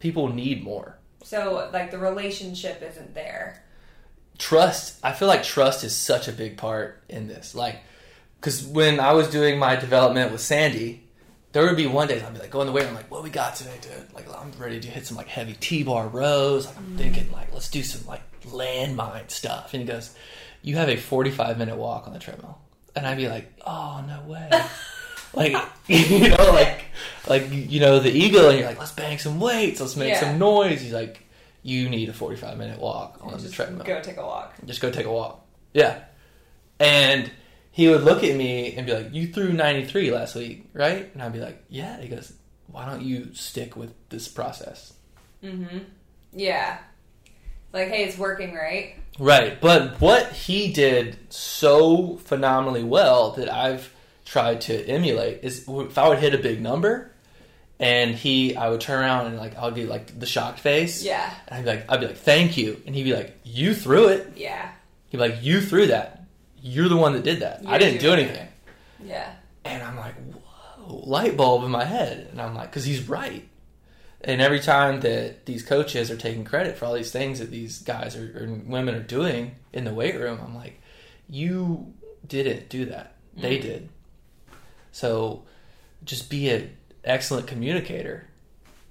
[0.00, 0.98] people need more.
[1.22, 3.62] So like the relationship isn't there.
[4.38, 7.54] Trust, I feel like trust is such a big part in this.
[7.54, 7.78] Like,
[8.38, 11.05] because when I was doing my development with Sandy,
[11.56, 13.22] there would be one day I'd be like, go in the weight room, like, what
[13.22, 14.12] we got today, dude?
[14.12, 16.66] Like, I'm ready to hit some like heavy T bar rows.
[16.66, 16.96] Like, I'm mm-hmm.
[16.98, 19.72] thinking, like, let's do some like landmine stuff.
[19.72, 20.14] And he goes,
[20.60, 22.58] you have a 45 minute walk on the treadmill.
[22.94, 24.50] And I'd be like, oh, no way.
[25.34, 26.84] like, you know, like,
[27.26, 30.20] like, you know, the ego, and you're like, let's bang some weights, let's make Yeah.
[30.20, 30.82] some noise.
[30.82, 31.26] He's like,
[31.62, 34.52] you need a 45 minute walk on the treadmill go take a walk.
[34.66, 35.42] just go take a walk.
[35.72, 36.00] Yeah.
[36.78, 37.30] And
[37.76, 41.12] he would look at me and be like, You threw 93 last week, right?
[41.12, 42.00] And I'd be like, Yeah.
[42.00, 42.32] He goes,
[42.68, 44.94] Why don't you stick with this process?
[45.44, 45.80] Mm-hmm.
[46.32, 46.78] Yeah.
[47.74, 48.94] Like, hey, it's working, right?
[49.18, 49.60] Right.
[49.60, 53.92] But what he did so phenomenally well that I've
[54.24, 57.12] tried to emulate is if I would hit a big number
[57.78, 61.02] and he, I would turn around and like, I would be like the shocked face.
[61.02, 61.30] Yeah.
[61.48, 62.80] And I'd be like, I'd be like, Thank you.
[62.86, 64.32] And he'd be like, You threw it.
[64.34, 64.70] Yeah.
[65.08, 66.15] He'd be like, You threw that.
[66.62, 67.62] You're the one that did that.
[67.66, 68.48] I You're didn't do anything.
[69.04, 69.32] Yeah.
[69.64, 72.28] And I'm like, whoa, light bulb in my head.
[72.30, 73.48] And I'm like, because he's right.
[74.22, 77.80] And every time that these coaches are taking credit for all these things that these
[77.82, 80.80] guys are, or women are doing in the weight room, I'm like,
[81.28, 81.92] you
[82.26, 83.14] didn't do that.
[83.36, 83.68] They mm-hmm.
[83.68, 83.88] did.
[84.90, 85.44] So
[86.04, 88.26] just be an excellent communicator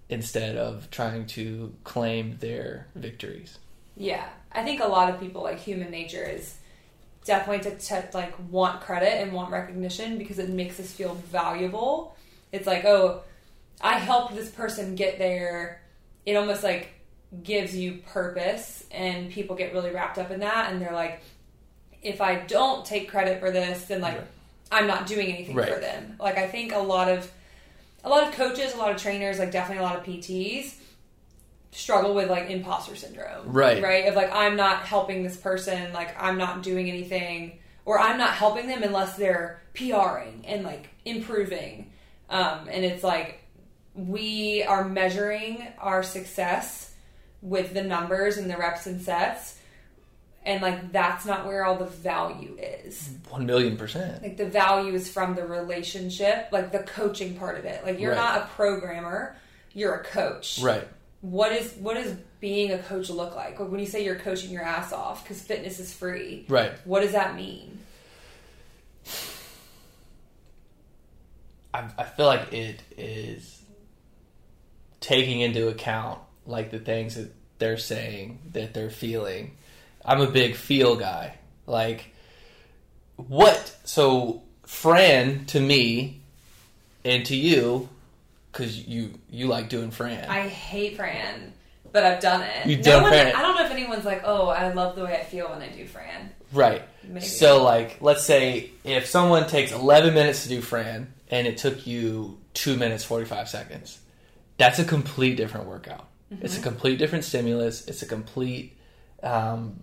[0.07, 3.57] instead of trying to claim their victories.
[3.97, 4.25] Yeah.
[4.51, 6.55] I think a lot of people, like, human nature is
[7.25, 12.15] definitely to, to like want credit and want recognition because it makes us feel valuable.
[12.51, 13.23] It's like, oh,
[13.81, 15.81] I helped this person get there.
[16.25, 16.89] It almost like
[17.43, 21.21] gives you purpose, and people get really wrapped up in that, and they're like,
[22.01, 24.27] if I don't take credit for this, then like Right.
[24.71, 26.15] I'm not doing anything for them.
[26.19, 27.29] Like I think a lot of
[28.03, 30.75] a lot of coaches, a lot of trainers, like definitely a lot of PTs
[31.75, 33.51] struggle with like imposter syndrome.
[33.51, 33.81] Right.
[33.83, 34.07] Right?
[34.07, 38.31] Of like I'm not helping this person, like I'm not doing anything or I'm not
[38.33, 41.91] helping them unless they're PRing and like improving.
[42.29, 43.41] Um, and it's like
[43.93, 46.93] we are measuring our success
[47.41, 49.59] with the numbers and the reps and sets.
[50.43, 53.09] And like that's not where all the value is.
[53.29, 54.21] One million percent.
[54.21, 57.83] Like the value is from the relationship, like the coaching part of it.
[57.83, 58.17] Like you're Right.
[58.17, 59.35] not a programmer,
[59.73, 60.87] you're a coach Right.
[61.31, 63.59] What is what does being a coach look like?
[63.59, 66.73] Like when you say you're coaching your ass off because fitness is free, Right.
[66.85, 67.79] what does that mean?
[71.73, 73.61] I, I feel like it is
[74.99, 79.55] taking into account like the things that they're saying that they're feeling.
[80.03, 81.37] I'm a big feel guy.
[81.65, 82.13] Like
[83.15, 83.75] what?
[83.83, 86.21] So Fran to me
[87.03, 87.89] and to you,
[88.55, 90.29] because you you like doing Fran.
[90.29, 91.53] I hate Fran,
[91.91, 92.65] but I've done it.
[92.65, 93.35] You've no done one, Fran.
[93.35, 95.67] I don't know if anyone's like, oh, I love the way I feel when I
[95.67, 96.31] do Fran.
[96.53, 96.81] Right.
[97.03, 97.25] Maybe.
[97.25, 101.85] So, like, let's say if someone takes 11 minutes to do Fran and it took
[101.85, 103.99] you 2 minutes 45 seconds,
[104.57, 106.07] that's a complete different workout.
[106.41, 107.87] It's a complete different stimulus.
[107.87, 108.77] It's a complete,
[109.21, 109.79] um,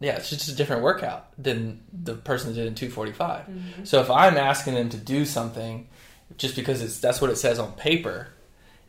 [0.00, 3.46] yeah, it's just a different workout than the person that did in 245.
[3.84, 5.88] So, if I'm asking them to do something
[6.36, 8.28] just because it's that's what it says on paper,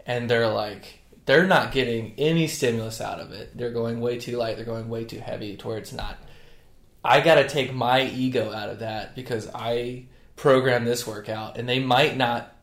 [0.05, 3.55] and they're like, they're not getting any stimulus out of it.
[3.57, 4.55] They're going way too light.
[4.55, 6.17] They're going way too heavy to where it's not
[7.03, 11.67] I got to take my ego out of that because I program this workout and
[11.69, 12.53] they might not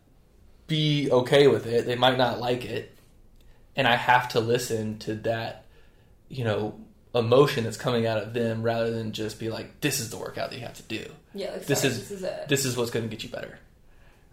[0.66, 1.86] be okay with it.
[1.86, 2.94] They might not like it.
[3.74, 5.64] And I have to listen to that,
[6.28, 6.78] you know,
[7.14, 10.50] emotion that's coming out of them rather than just be like, this is the workout
[10.50, 11.06] that you have to do.
[11.32, 12.48] Yeah, This is- this is it.
[12.48, 13.58] This is what's going to get you better.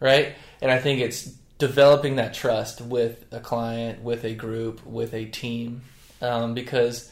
[0.02, 0.36] Right?
[0.62, 1.26] And I think it's
[1.58, 5.84] developing that trust with a client, with a group, with a team.
[6.22, 7.12] Um, because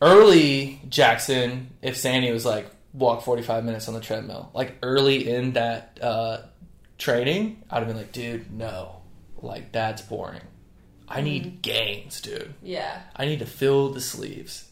[0.00, 5.54] early Jackson, if Sandy was like walk 45 minutes on the treadmill, like early in
[5.54, 6.42] that uh,
[6.98, 9.00] training, I'd have been like, dude, no,
[9.40, 10.42] like that's boring.
[11.08, 12.54] I need gains, dude.
[12.62, 14.68] yeah, I need to fill the sleeves.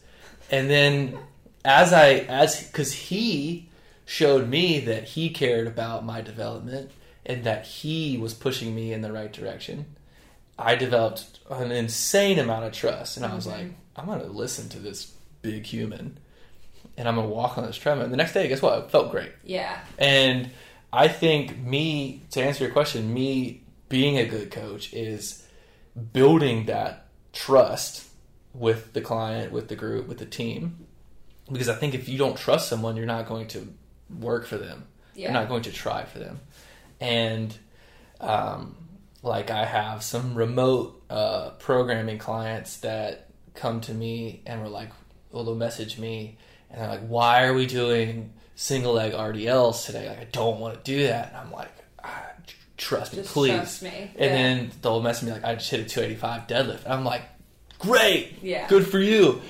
[0.49, 1.17] And then
[1.63, 3.69] as I as cuz he
[4.11, 6.91] showed me that he cared about my development
[7.25, 9.85] and that he was pushing me in the right direction.
[10.59, 13.57] I developed an insane amount of trust and I was mm-hmm.
[13.57, 16.19] like, I'm going to listen to this big human
[16.97, 18.03] and I'm going to walk on this treadmill.
[18.03, 18.79] And the next day, guess what?
[18.79, 19.31] It felt great.
[19.45, 20.51] yeah, And
[20.91, 25.47] I think me, to answer your question, me being a good coach is
[26.11, 28.09] building that trust
[28.53, 30.85] with the client, with the group, with the team.
[31.49, 33.73] Because I think if you don't trust someone, you're not going to
[34.19, 34.85] work for them.
[35.15, 35.23] yeah.
[35.25, 36.39] You're not going to try for them.
[36.99, 37.55] And
[38.19, 38.75] um,
[39.23, 44.89] like I have some remote uh, programming clients that come to me and were like,
[45.31, 46.37] well, they'll message me
[46.69, 50.07] and they're like, why are we doing single leg RDLs today?
[50.09, 51.29] Like, I don't want to do that.
[51.29, 51.71] And I'm like,
[52.03, 52.25] ah,
[52.77, 53.53] trust me, Just please.
[53.55, 53.89] trust me.
[53.89, 54.27] And Yeah.
[54.29, 56.83] then they'll message me like, I just hit a 285 deadlift.
[56.85, 57.23] And I'm like,
[57.79, 58.67] great, Yeah.
[58.67, 59.41] good for you.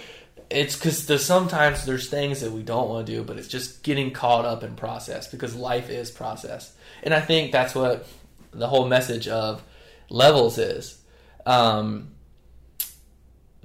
[0.52, 3.84] It's because there's sometimes there's things that we don't want to do, but it's just
[3.84, 8.08] getting caught up in process because life is process, and I think that's what
[8.52, 9.64] the whole message of
[10.10, 11.02] levels is.
[11.46, 12.10] Um,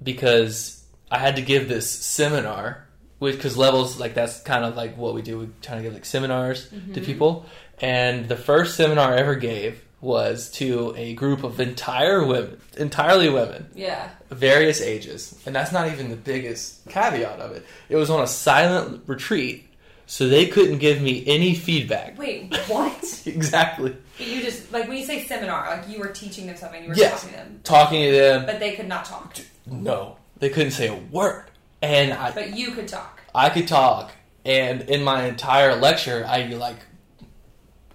[0.02, 2.86] because I had to give this seminar,
[3.20, 5.38] because levels like that's kind of like what we do.
[5.38, 7.46] We try to give like seminars to people,
[7.80, 13.28] and the first seminar I ever gave was to a group of entire women, entirely
[13.30, 17.64] women yeah, various ages, and that's not even the biggest caveat of it.
[17.88, 19.66] It was on a silent retreat,
[20.06, 22.18] so they couldn't give me any feedback.
[22.18, 22.92] Wait, what?
[23.26, 23.96] Exactly.
[24.18, 26.94] you just like when you say seminar, like you were teaching them something, you were
[26.94, 27.10] Yeah.
[27.10, 29.36] talking to them, Talking to them, but they could not talk.
[29.66, 31.44] no, they couldn't say a word,
[31.82, 33.20] and I, But you could talk.
[33.34, 34.12] I could talk,
[34.44, 36.76] and in my entire lecture, I like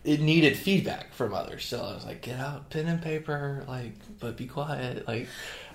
[0.04, 1.66] it needed feedback from others.
[1.66, 5.28] So I was like, get out pen and paper, like, but be quiet, like.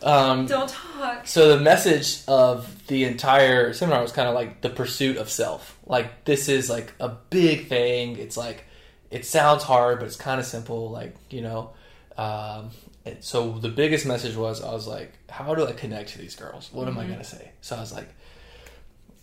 [0.03, 1.27] Um, Don't talk.
[1.27, 5.79] So the message of the entire seminar was kind of like the pursuit of self.
[5.87, 8.19] Like this is like a big thing.
[8.19, 8.65] It's like
[9.11, 10.90] it sounds hard, but it's kind of simple.
[10.90, 11.71] Like you know.
[12.19, 12.71] Um,
[13.05, 16.35] and so the biggest message was I was like, how do I connect to these
[16.35, 16.69] girls?
[16.73, 17.53] What am I gonna say?
[17.61, 18.09] So I was like,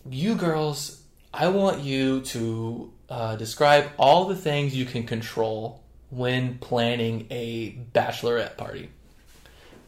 [0.08, 1.02] you girls,
[1.36, 7.72] I want you to uh, describe all the things you can control when planning a
[7.92, 8.90] bachelorette party.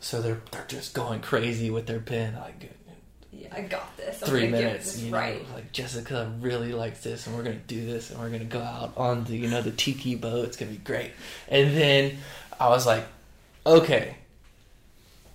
[0.00, 2.70] So they're they're just going crazy with their pen, like
[3.32, 4.22] Yeah, I got this.
[4.22, 4.94] I'm three minutes.
[4.94, 5.46] this You know, right.
[5.54, 8.92] like Jessica really likes this, and we're gonna do this, and we're gonna go out
[8.96, 10.46] on the you know the tiki boat.
[10.46, 11.12] It's gonna be great.
[11.48, 12.18] And then
[12.58, 13.06] I was like,
[13.64, 14.16] okay,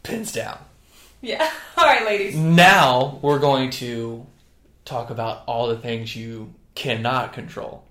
[0.03, 0.59] pins down.
[1.22, 1.49] Yeah.
[1.78, 2.36] All right, ladies.
[2.36, 4.26] Now we're going to
[4.86, 7.84] talk about all the things you cannot control.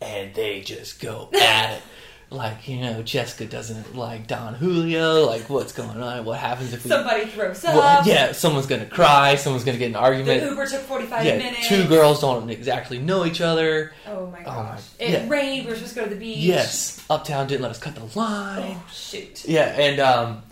[0.00, 1.82] And they just go at it.
[2.30, 5.24] Like, you know, Jessica doesn't like Don Julio.
[5.24, 6.26] Like, what's going on?
[6.26, 6.90] What happens if we.
[6.90, 7.74] Somebody throws up.
[7.74, 9.36] Well, yeah, someone's going to cry.
[9.36, 10.42] Someone's going to get in an The argument.
[10.42, 11.68] Uber took 45 Yeah, minutes.
[11.68, 13.92] two girls don't exactly know each other.
[14.06, 14.80] Oh my Oh gosh.
[15.00, 15.26] my- it yeah.
[15.28, 15.64] rained.
[15.64, 16.36] We were supposed to go to the beach.
[16.36, 18.76] Yes, Uptown didn't let us cut the line.
[18.76, 19.46] Oh, shoot.
[19.48, 20.42] Yeah, and um,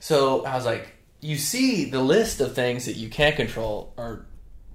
[0.00, 0.86] so I was like,
[1.22, 4.26] you see, the list of things that you can't control are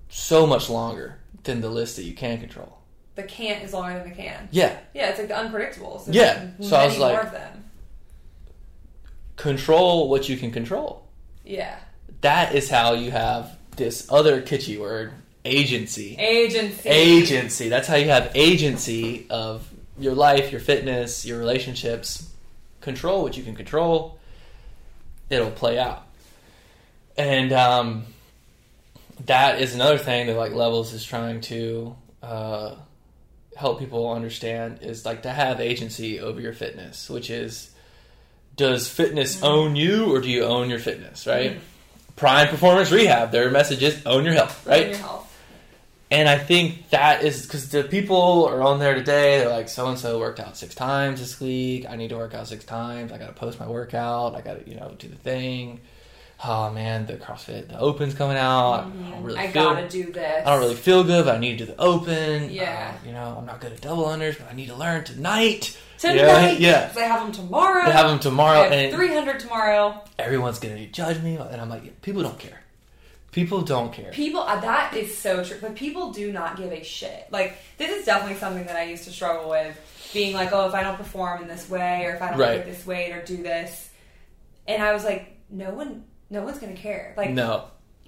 [0.09, 2.77] so much longer than the list that you can control.
[3.15, 4.47] The can't is longer than the can.
[4.51, 6.05] Yeah, Yeah, it's like the unpredictables.
[6.05, 7.63] There's Yeah, so I was more like- of them.
[9.35, 11.03] control what you can control.
[11.45, 11.77] Yeah.
[12.21, 15.13] That is how you have this other kitschy word,
[15.45, 16.15] agency.
[16.17, 16.89] Agency.
[16.89, 17.69] Agency.
[17.69, 19.67] That's how you have agency of
[19.99, 22.29] your life, your fitness, your relationships.
[22.81, 24.17] Control what you can control.
[25.29, 26.07] It'll play out.
[27.17, 28.05] And um,
[29.25, 32.75] that is another thing that like Levels is trying to uh,
[33.55, 37.71] help people understand is like to have agency over your fitness, which is
[38.55, 41.59] does fitness own you or do you own your fitness, right?
[42.15, 44.87] Prime Performance Rehab, their message is own your health, Own right?
[44.89, 45.23] Your health.
[46.09, 49.39] And I think that is because the people are on there today.
[49.39, 51.85] They're like, so and so worked out six times this week.
[51.87, 53.11] I need to work out six times.
[53.11, 54.33] I got to post my workout.
[54.33, 55.81] I got to, you know, do the thing.
[56.45, 58.81] Oh man, the CrossFit, the Open's coming out.
[58.85, 59.63] I don't really I feel.
[59.73, 60.45] gotta do this.
[60.45, 62.51] I don't really feel good, but I need to do the Open.
[62.51, 62.93] Yeah.
[62.93, 65.75] Uh, you know, I'm not good at double unders, but I need to learn tonight.
[65.97, 66.59] Tonight.
[66.59, 66.83] Yeah.
[66.89, 67.85] Because I have them tomorrow.
[67.85, 70.03] They have them tomorrow, have and 300 tomorrow.
[70.19, 72.61] everyone's gonna judge me, and I'm like, people don't care.
[73.31, 74.11] People don't care.
[74.11, 75.57] People, uh, that is so true.
[75.59, 77.27] But people do not give a shit.
[77.31, 79.75] Like, this is definitely something that I used to struggle with.
[80.13, 82.57] Being like, oh, if I don't perform in this way, or if I don't Right.
[82.57, 83.89] get this weight, or do this.
[84.67, 87.13] And I was like, no one, no one's gonna care.
[87.17, 87.65] Like, No.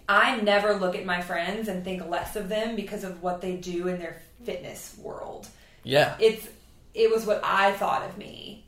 [0.07, 3.55] I never look at my friends and think less of them because of what they
[3.57, 5.47] do in their fitness world.
[5.83, 6.15] Yeah.
[6.19, 6.47] It's
[6.95, 8.65] it was what I thought of me.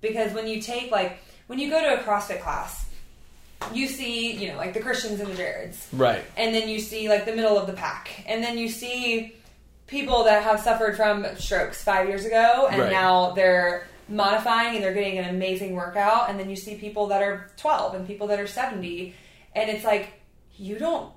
[0.00, 2.84] Because when you take like when you go to a CrossFit class,
[3.72, 5.76] you see, you know, like the Christians and the Jareds.
[5.92, 6.24] Right.
[6.36, 8.24] And then you see like the middle of the pack.
[8.26, 9.36] And then you see
[9.86, 12.90] people that have suffered from strokes five years ago and Right.
[12.90, 16.30] now they're modifying and they're getting an amazing workout.
[16.30, 19.14] And then you see people that are 12 and people that are 70.
[19.54, 20.12] And it's like,
[20.56, 21.12] you don't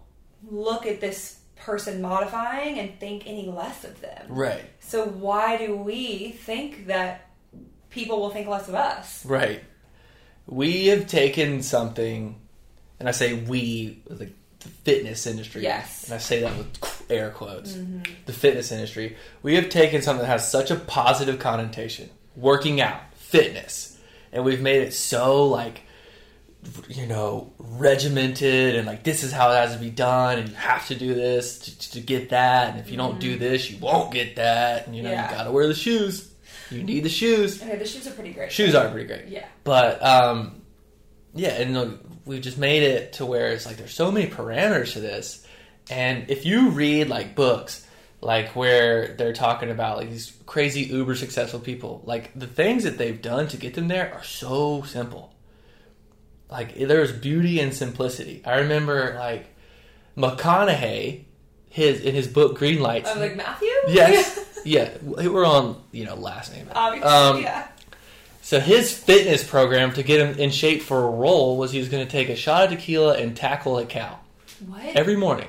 [0.50, 4.26] look at this person modifying and think any less of them.
[4.30, 4.64] Right.
[4.80, 7.30] So why do we think that
[7.90, 9.26] people will think less of us?
[9.26, 9.64] Right.
[10.48, 12.40] We have taken something,
[13.00, 15.64] and I say we, like the fitness industry.
[15.64, 16.06] Yes.
[16.06, 17.74] And I say that with air quotes.
[17.74, 18.02] Mm-hmm.
[18.26, 19.18] The fitness industry.
[19.42, 23.98] We have taken something that has such a positive connotation working out, fitness,
[24.32, 25.82] and we've made it so like,
[26.90, 30.56] you know, regimented and like this is how it has to be done, and you
[30.56, 33.78] have to do this to, to get that, and if you don't do this, you
[33.80, 35.30] won't get that, and you know, Yeah.
[35.30, 36.32] you gotta wear the shoes.
[36.72, 37.62] You need the shoes.
[37.62, 38.52] Okay, the shoes are pretty great.
[38.52, 39.28] Shoes are pretty great.
[39.28, 39.46] Yeah.
[39.64, 40.64] But um,
[41.36, 41.88] yeah, and uh,
[42.26, 45.46] we just made it to where it's like there's so many parameters to this,
[45.92, 47.85] and if you read like books,
[48.22, 52.98] like where they're talking about like these crazy uber successful people, like the things that
[52.98, 55.34] they've done to get them there are so simple.
[56.50, 58.42] Like there's beauty and simplicity.
[58.46, 59.48] I remember like
[60.18, 61.24] McConaughey,
[61.70, 63.10] his in his book Green Lights.
[63.10, 63.68] I'm like Matthew.
[63.88, 66.68] yes, yeah, we're on you know last name.
[66.74, 67.68] Obviously, Um, yeah.
[68.42, 71.90] So his fitness program to get him in shape for a role was he was
[71.90, 74.20] going to take a shot of tequila and tackle a cow
[74.68, 74.84] What?
[74.96, 75.48] every morning.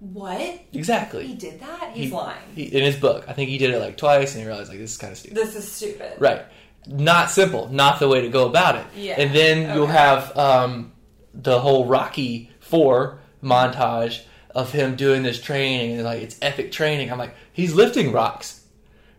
[0.00, 0.60] What?
[0.72, 1.26] Exactly.
[1.26, 1.90] He did that?
[1.94, 2.38] He's He- lying.
[2.54, 4.78] He, in his book, I think he did it like twice, and he realized like
[4.78, 5.36] this is kind of stupid.
[5.36, 6.12] This is stupid.
[6.18, 6.42] Right.
[6.86, 7.68] Not simple.
[7.68, 8.86] Not the way to go about it.
[8.96, 10.92] Yeah, And then you'll have um,
[11.34, 14.22] the whole Rocky Four montage
[14.54, 17.12] of him doing this training, and like it's epic training.
[17.12, 18.64] I'm like, he's lifting rocks.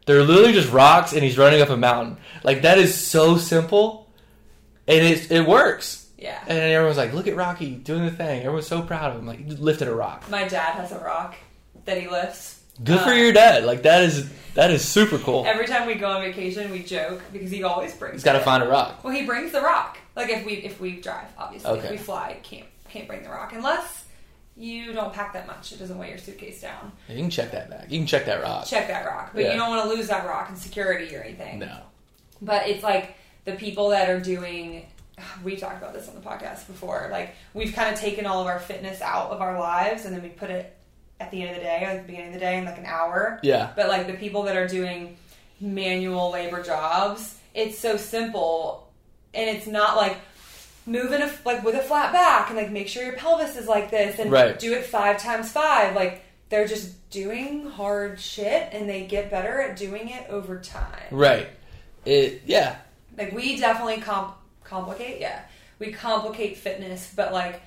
[0.08, 2.18] They're literally just rocks, and he's running up a mountain.
[2.44, 4.10] Like that is so simple,
[4.88, 6.01] and it it works.
[6.22, 6.40] Yeah.
[6.48, 8.42] And everyone's like, look at Rocky doing the thing.
[8.42, 9.26] Everyone's so proud of him.
[9.28, 10.30] Like he lifted a rock.
[10.30, 11.36] My dad has a rock
[11.86, 12.62] that he lifts.
[12.84, 13.66] Good for Uh, your dad.
[13.66, 15.46] Like that is that is super cool.
[15.46, 18.14] Every time we go on vacation, we joke because he always brings.
[18.16, 19.04] He's got to find a rock.
[19.04, 19.98] Well, he brings the rock.
[20.16, 21.70] Like if we if we drive, obviously.
[21.72, 21.86] Okay.
[21.86, 24.06] If we fly, can't can't bring the rock unless
[24.56, 25.72] you don't pack that much.
[25.72, 26.92] It doesn't weigh your suitcase down.
[27.10, 27.92] You can check that bag.
[27.92, 28.66] You can check that rock.
[28.68, 29.54] Check that rock, but Yeah.
[29.54, 31.60] you don't want to lose that rock in security or anything.
[31.60, 31.78] No.
[32.42, 33.16] But it's like
[33.46, 34.86] the people that are doing.
[35.44, 37.08] We talked about this on the podcast before.
[37.12, 40.22] Like we've kind of taken all of our fitness out of our lives, and then
[40.24, 40.76] we put it
[41.20, 42.78] at the end of the day, or at the beginning of the day, in like
[42.78, 43.40] an hour.
[43.44, 43.72] Yeah.
[43.76, 45.18] But like the people that are doing
[45.60, 48.92] manual labor jobs, it's so simple,
[49.34, 50.18] and it's not like
[50.86, 53.92] moving a like with a flat back and like make sure your pelvis is like
[53.92, 54.58] this and Right.
[54.58, 55.96] do it five times five.
[55.96, 61.04] Like they're just doing hard shit and they get better at doing it over time.
[61.12, 61.48] Right.
[62.04, 62.78] It yeah.
[63.18, 64.36] Like we definitely comp-
[64.72, 65.44] complicate, yeah.
[65.78, 67.62] We complicate fitness, but like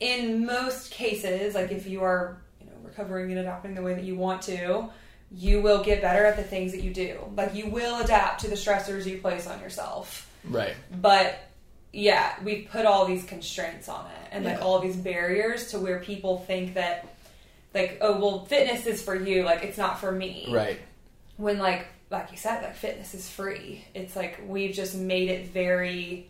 [0.00, 4.04] in most cases, like if you are, you know, recovering and adapting the way that
[4.04, 4.88] you want to,
[5.30, 7.18] you will get better at the things that you do.
[7.36, 10.30] Like you will adapt to the stressors you place on yourself.
[10.44, 10.74] Right.
[11.00, 11.38] But
[11.92, 16.00] yeah, we put all these constraints on it and like all these barriers to where
[16.00, 17.06] people think that
[17.72, 20.78] like, oh well fitness is for you, like it's not for me Right.
[21.36, 25.48] when like like you said like fitness is free it's like we've just made it
[25.48, 26.28] very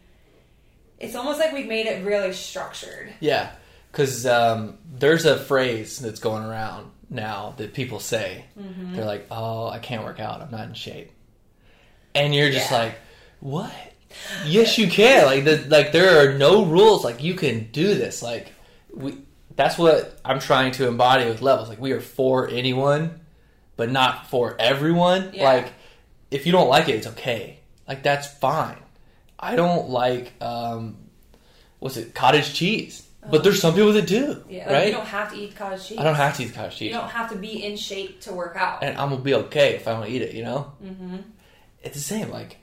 [0.98, 3.50] it's almost like we've made it really structured Yeah.
[3.90, 8.44] Because um, there's a phrase that's going around now that people say.
[8.58, 8.96] Mm-hmm.
[8.96, 10.40] They're like, "Oh, I can't work out.
[10.42, 11.12] I'm not in shape,"
[12.12, 12.76] and you're just Yeah.
[12.78, 12.94] like,
[13.38, 13.72] "What?"
[14.46, 15.26] Yes, you can.
[15.26, 17.04] Like, the, like there are no rules.
[17.04, 18.20] Like, you can do this.
[18.20, 18.52] Like,
[18.92, 19.16] we.
[19.54, 21.68] That's what I'm trying to embody with levels.
[21.68, 23.20] Like, we are for anyone,
[23.76, 25.30] but not for everyone.
[25.32, 25.44] Yeah.
[25.44, 25.72] Like,
[26.30, 27.58] if you don't like it, it's okay.
[27.86, 28.78] Like, that's fine.
[29.38, 30.96] I don't like um,
[31.78, 34.42] what's it cottage cheese, but there's some people that do.
[34.48, 34.86] yeah like right?
[34.86, 36.88] you don't have to eat cottage cheese I don't have to eat cottage cheese.
[36.88, 39.74] you don't have to be in shape to work out and I'm gonna be okay
[39.74, 40.34] if I don't eat it.
[40.34, 41.16] You know, mm-hmm.
[41.82, 42.30] it's the same.
[42.30, 42.56] Like,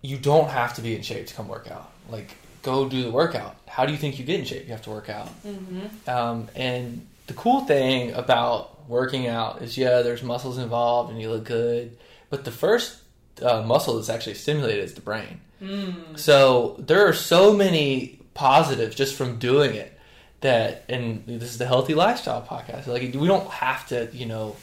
[0.00, 1.90] you don't have to be in shape to come work out.
[2.10, 3.56] Like, go do the workout.
[3.66, 4.64] How do you think you get in shape?
[4.64, 5.28] You have to work out.
[5.44, 6.08] Mm-hmm.
[6.08, 11.30] Um, and the cool thing about working out is, yeah, there's muscles involved and you
[11.30, 11.96] look good,
[12.30, 12.98] but the first
[13.42, 15.40] uh, muscle that's actually stimulated is the brain.
[15.60, 16.18] Mm.
[16.18, 19.98] So there are so many positives just from doing it
[20.40, 22.86] that, and this is the healthy lifestyle podcast.
[22.86, 24.56] Like we don't have to, you know,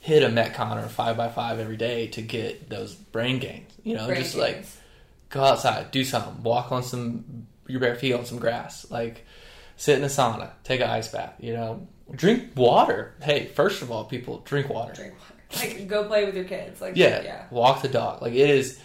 [0.00, 3.72] hit a metcon or five by five every day to get those brain gains.
[3.82, 4.64] You know, Brain just like
[5.28, 9.26] go outside, do something, walk on some your bare feet on some grass, like
[9.76, 11.34] sit in a sauna, take an ice bath.
[11.40, 13.14] You know, drink water.
[13.22, 14.92] Hey, first of all, people drink water.
[14.94, 18.22] drink water like go play with your kids like Yeah, yeah walk the dog.
[18.22, 18.78] Like it is,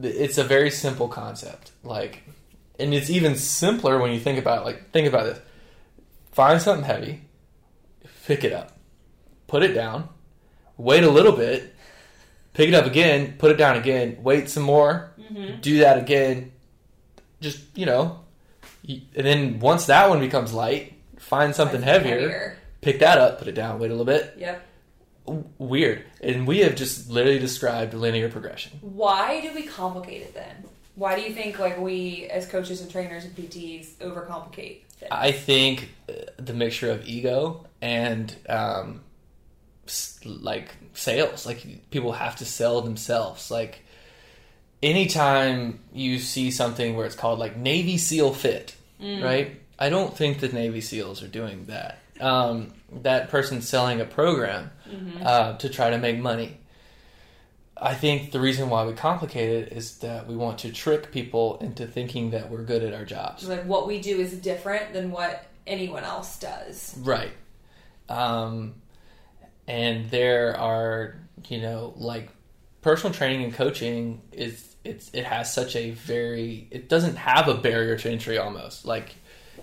[0.00, 1.72] it's a very simple concept.
[1.82, 2.22] Like,
[2.78, 4.64] and it's even simpler when you think about it.
[4.64, 5.40] Like, think about this:
[6.32, 7.22] find something heavy,
[8.26, 8.78] pick it up,
[9.46, 10.08] put it down,
[10.76, 11.74] wait a little bit,
[12.54, 15.60] pick it up again, put it down again, wait some more, mm-hmm.
[15.60, 16.52] do that again.
[17.40, 18.20] Just you know,
[18.86, 20.97] and then once that one becomes light,
[21.28, 24.34] find something heavier, pick that up, put it down, wait a little bit.
[24.36, 24.64] yep
[25.58, 28.78] Weird, and we have just literally described linear progression.
[28.80, 30.64] why do we complicate it then
[30.98, 34.80] why do you think like we as coaches and trainers and pts overcomplicate?
[35.12, 39.02] I think uh, the mixture of ego and um,
[40.24, 43.48] like sales, like people have to sell themselves.
[43.48, 43.84] Like
[44.82, 49.60] anytime you see something where it's called like Navy SEAL Fit, right?
[49.78, 52.00] I don't think the Navy SEALs are doing that.
[52.20, 52.72] Um,
[53.02, 54.70] that person's selling a program
[55.22, 56.58] uh, to try to make money.
[57.80, 61.58] I think the reason why we complicate it is that we want to trick people
[61.60, 63.48] into thinking that we're good at our jobs.
[63.48, 66.96] like what we do is different than what anyone else does.
[66.98, 67.32] Right.
[68.08, 68.74] Um,
[69.68, 72.30] and there are, you know, like
[72.82, 77.54] personal training and coaching is it's it has such a very it doesn't have a
[77.54, 78.86] barrier to entry almost.
[78.86, 79.14] Like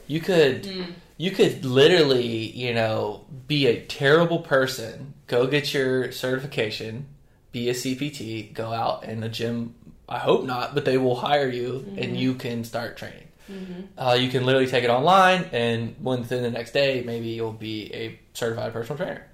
[0.07, 0.91] you could hmm.
[1.17, 7.07] you could literally, you know, be a terrible person, go get your certification,
[7.51, 9.75] be a CPT, go out in the gym.
[10.07, 12.15] I hope not, but they will hire you and mm-hmm.
[12.15, 13.27] you can start training.
[13.51, 13.99] Mm-hmm.
[13.99, 17.93] Uh, you can literally take it online, and within the next day, maybe you'll be
[17.93, 19.27] a certified personal trainer.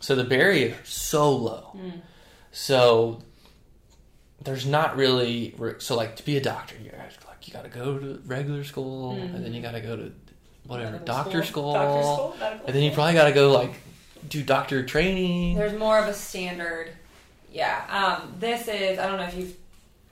[0.00, 1.72] So the barrier is so low.
[1.74, 2.00] Mm.
[2.52, 3.22] So
[4.42, 7.25] there's not really so like to be a doctor, you have to,
[7.56, 10.12] got to go to regular school, and then you got to go to
[10.66, 11.72] whatever Medical doctor school.
[11.72, 13.74] school, Doctor school, medical and then you probably got to go like
[14.28, 15.56] do doctor training.
[15.56, 16.90] There's more of a standard.
[17.52, 17.84] Yeah.
[18.22, 19.56] Um, this is, I don't know if you've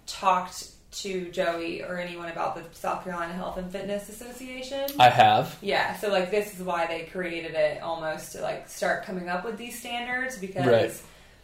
[0.06, 4.88] talked to Joey or anyone about the South Carolina Health and Fitness Association.
[4.98, 5.56] I have.
[5.60, 9.44] yeah, so like this is why they created it almost to like start coming up
[9.44, 10.92] with these standards because Right.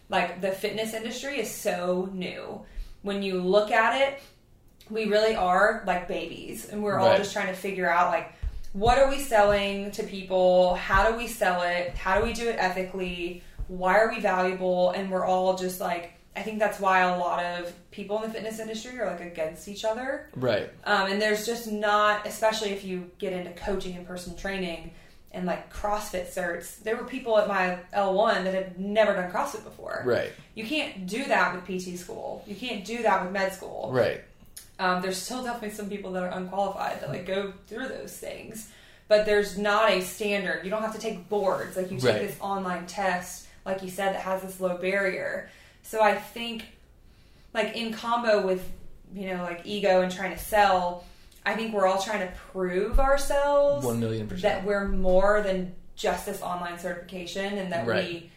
[0.08, 2.60] like the fitness industry is so new.
[3.02, 4.20] When you look at it,
[4.90, 8.32] we really are like babies and we're all just trying to figure out like
[8.72, 10.74] what are we selling to people?
[10.76, 11.94] How do we sell it?
[11.94, 13.42] How do we do it ethically?
[13.66, 14.90] Why are we valuable?
[14.90, 18.30] And we're all just like I think that's why a lot of people in the
[18.30, 20.30] fitness industry are like against each other.
[20.36, 20.70] Right.
[20.84, 24.92] Um, and there's just not, especially if you get into coaching and personal training
[25.32, 26.82] and like CrossFit certs.
[26.82, 30.02] There were people at my L1 that had never done CrossFit before.
[30.04, 30.30] Right.
[30.54, 32.44] You can't do that with PT school.
[32.46, 33.90] You can't do that with med school.
[33.92, 34.22] Right.
[34.80, 38.70] Um, there's still definitely some people that are unqualified that like go through those things,
[39.08, 40.64] but there's not a standard.
[40.64, 42.22] You don't have to take boards like you take Right.
[42.26, 45.50] this online test, like you said, that has this low barrier.
[45.82, 46.64] So I think,
[47.52, 48.66] like in combo with
[49.14, 51.04] you know like ego and trying to sell,
[51.44, 55.74] I think we're all trying to prove ourselves One million percent that we're more than
[55.94, 58.04] just this online certification and that Right.
[58.12, 58.30] we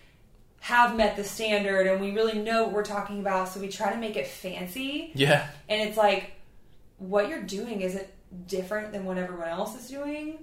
[0.64, 3.92] have met the standard and we really know what we're talking about so we try
[3.92, 5.46] to make it fancy Yeah.
[5.68, 6.32] and it's like
[7.00, 8.08] what you're doing isn't
[8.48, 10.40] different than what everyone else is doing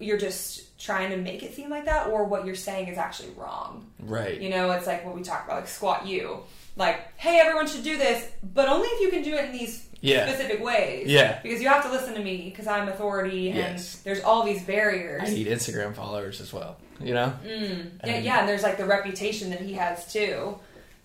[0.00, 3.30] you're just trying to make it seem like that or what you're saying is actually
[3.36, 4.40] wrong Right.
[4.40, 6.40] you know it's like what we talk about like squat you
[6.76, 9.86] like hey everyone should do this but only if you can do it in these
[10.00, 10.26] Yeah.
[10.26, 11.38] specific ways Yeah.
[11.40, 13.96] because you have to listen to me because i'm authority and Yes.
[14.02, 16.78] there's all these barriers I need Instagram followers as well.
[17.00, 17.32] You know.
[17.44, 17.90] Mm.
[18.04, 20.58] Yeah, And- yeah, and there's like the reputation that he has too.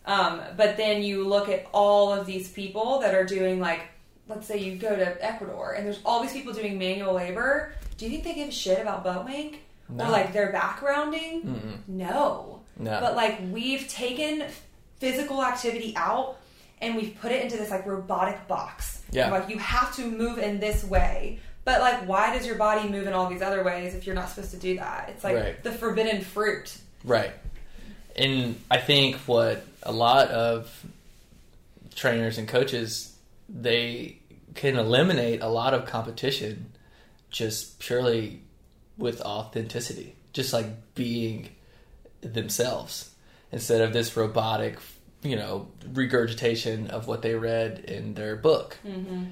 [0.05, 3.81] Um, but then you look at all of these people that are doing like,
[4.27, 7.73] let's say you go to Ecuador and there's all these people doing manual labor.
[7.97, 10.05] Do you think they give a shit about butt wink No.
[10.05, 11.43] or like their backgrounding?
[11.43, 11.77] Mm-mm.
[11.87, 12.61] No.
[12.77, 12.99] No.
[12.99, 14.45] But like we've taken
[14.99, 16.37] physical activity out
[16.81, 19.01] and we've put it into this like robotic box.
[19.11, 19.31] Yeah.
[19.31, 21.39] Like you have to move in this way.
[21.65, 24.29] But like why does your body move in all these other ways if you're not
[24.29, 25.09] supposed to do that?
[25.09, 25.63] It's like Right.
[25.63, 26.77] the forbidden fruit.
[27.03, 27.33] Right.
[28.15, 30.85] And I think what a lot of
[31.95, 33.15] trainers and coaches
[33.49, 34.17] they
[34.53, 36.71] can eliminate a lot of competition
[37.29, 38.41] just purely
[38.97, 41.49] with authenticity, just like being
[42.21, 43.11] themselves
[43.51, 44.77] instead of this robotic,
[45.21, 48.77] you know, regurgitation of what they read in their book.
[48.87, 49.23] Mm-hmm.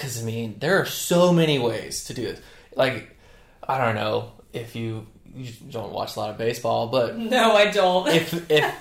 [0.00, 2.40] Because I mean, there are so many ways to do it.
[2.74, 3.14] Like,
[3.68, 7.70] I don't know if you you don't watch a lot of baseball, but No, I
[7.70, 8.08] don't.
[8.08, 8.74] if if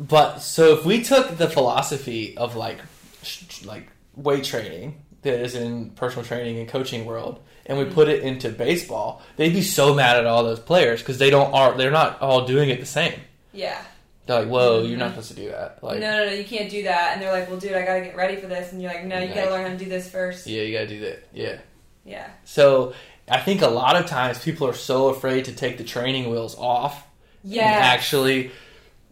[0.00, 2.78] but so if we took the philosophy of like
[3.22, 7.94] sh- like weight training that is in personal training and coaching world and we mm-hmm.
[7.94, 11.54] put it into baseball they'd be so mad at all those players because they don't
[11.54, 13.18] are they're not all doing it the same
[13.54, 13.80] yeah.
[14.26, 15.20] They're like whoa you're not mm-hmm.
[15.20, 17.12] supposed to do that like no, no, no, you can't do that.
[17.12, 18.72] And they're like, well, dude, I gotta get ready for this.
[18.72, 20.46] And you're like, no, you gotta learn how to do this first.
[20.46, 21.58] yeah you gotta do that yeah
[22.04, 22.28] Yeah.
[22.44, 22.94] so
[23.28, 26.56] i think a lot of times people are so afraid to take the training wheels
[26.58, 27.06] off
[27.42, 27.64] Yeah.
[27.64, 28.50] and actually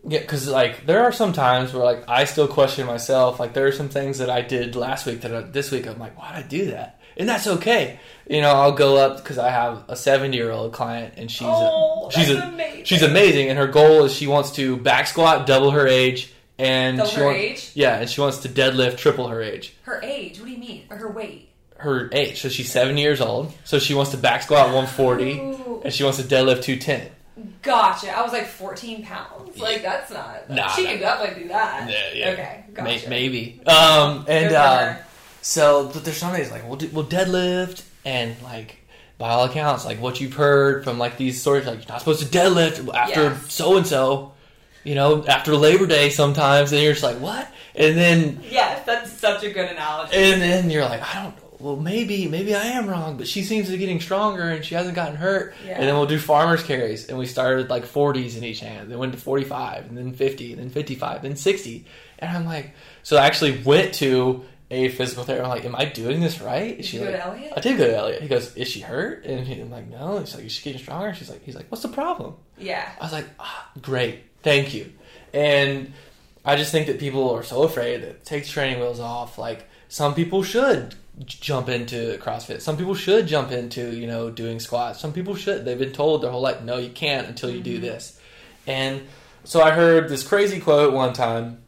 [0.09, 3.67] yeah because like there are some times where like i still question myself like there
[3.67, 6.35] are some things that i did last week that I, this week i'm like why
[6.37, 7.99] did i do that and that's okay
[8.29, 11.47] you know i'll go up because i have a 70 year old client and she's
[11.51, 12.85] Oh, a, she's a, amazing.
[12.85, 16.99] she's amazing and her goal is she wants to back squat double her age and
[16.99, 17.71] Double she her age?
[17.75, 20.39] yeah and she wants to deadlift triple her age Her age.
[20.39, 20.85] What do you mean?
[20.91, 21.49] Or her weight?
[21.79, 25.93] her age so she's 70 years old so she wants to back squat 140 and
[25.93, 27.11] she wants to deadlift 210
[27.63, 28.11] Gotcha.
[28.17, 29.59] I was like 14 pounds.
[29.59, 30.51] Like, that's not.
[30.51, 30.91] Nah, she nah.
[30.91, 31.89] can definitely do that.
[31.91, 32.31] Yeah, yeah.
[32.33, 32.65] Okay.
[32.75, 33.09] Gotcha.
[33.09, 33.61] maybe.
[33.67, 35.07] Um, and um, her.
[35.43, 38.77] So, but there's some days like we'll do, we'll deadlift, and like
[39.19, 42.21] by all accounts, like what you've heard from like these stories, like you're not supposed
[42.21, 44.33] to deadlift after so and so.
[44.85, 47.49] You know, after Labor Day sometimes, and you're just like, what?
[47.77, 50.17] And then Yes, that's such a good analogy.
[50.17, 51.35] and then you're like, I don't.
[51.61, 54.75] Well, maybe maybe I am wrong, but she seems to be getting stronger and she
[54.75, 55.55] hasn't gotten hurt.
[55.65, 55.75] Yeah.
[55.79, 58.91] And then we'll do farmers carries, and we started with like 40s in each hand,
[58.91, 61.85] then went to 45, and then 50, and then 55, then 60.
[62.19, 62.75] And I'm like,
[63.05, 65.45] so I actually went to a physical therapist.
[65.45, 66.77] I'm like, am I doing this right?
[66.77, 67.15] Did She like?
[67.57, 68.23] I did go to Elliot.
[68.23, 69.25] He goes, is she hurt?
[69.25, 70.19] And he, I'm like, no.
[70.19, 71.13] He's like, is she getting stronger?
[71.15, 72.35] She's like, he's like, what's the problem?
[72.59, 72.91] yeah.
[73.01, 74.93] I was like, ah, great, thank you.
[75.35, 75.93] And
[76.45, 79.39] I just think that people are so afraid that take the training wheels off.
[79.39, 80.95] Like some people should
[81.27, 82.63] jump into CrossFit.
[82.63, 85.01] Some people should jump into you know doing squats.
[85.01, 85.65] Some people should.
[85.65, 88.19] They've been told their whole life, no, you can't until you do this.
[88.67, 89.03] And
[89.45, 91.59] so I heard this crazy quote one time.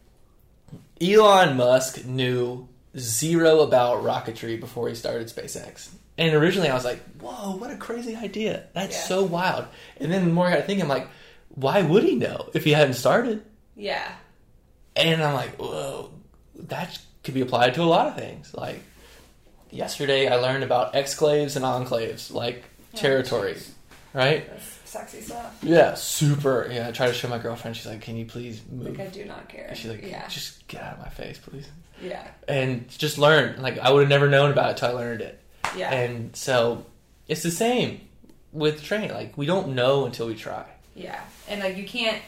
[1.00, 2.68] Elon Musk knew
[2.98, 5.88] zero about rocketry before he started SpaceX.
[6.16, 8.64] And originally I was like, whoa, what a crazy idea.
[8.72, 9.02] That's Yeah.
[9.02, 9.66] so wild.
[9.98, 11.08] And then the more I got to think, I'm like,
[11.48, 13.42] why would he know if he hadn't started?
[13.76, 14.12] Yeah.
[14.96, 16.10] And I'm like, whoa,
[16.54, 18.54] that could be applied to a lot of things.
[18.54, 18.80] Like
[19.70, 22.62] yesterday, I learned about exclaves and enclaves, like
[22.94, 23.72] Oh, territories,
[24.12, 24.48] right?
[24.48, 25.58] That's sexy stuff.
[25.62, 26.68] Yeah, super.
[26.70, 27.76] Yeah, I tried to show my girlfriend.
[27.76, 29.74] She's like, "Can you please move?" Like, I do not care.
[29.74, 30.26] She's like, yeah.
[30.28, 31.68] "Just get out of my face, please."
[32.00, 32.26] Yeah.
[32.48, 33.60] And just learn.
[33.60, 35.40] Like I would have never known about it till I learned it.
[35.76, 35.92] Yeah.
[35.92, 36.86] And so
[37.28, 38.00] it's the same
[38.52, 39.12] with training.
[39.12, 40.64] Like we don't know until we try.
[40.94, 42.22] Yeah, and like you can't,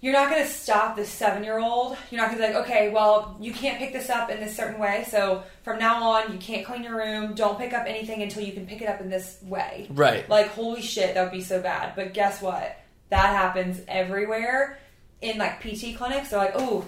[0.00, 1.96] you're not gonna stop this seven year old.
[2.10, 4.78] You're not gonna be like, okay, well, you can't pick this up in this certain
[4.78, 5.04] way.
[5.10, 7.34] So from now on, you can't clean your room.
[7.34, 9.88] Don't pick up anything until you can pick it up in this way.
[9.90, 10.28] Right.
[10.28, 11.94] Like, holy shit, that would be so bad.
[11.96, 12.78] But guess what?
[13.10, 14.78] That happens everywhere
[15.20, 16.30] in like PT clinics.
[16.30, 16.84] They're like, oh,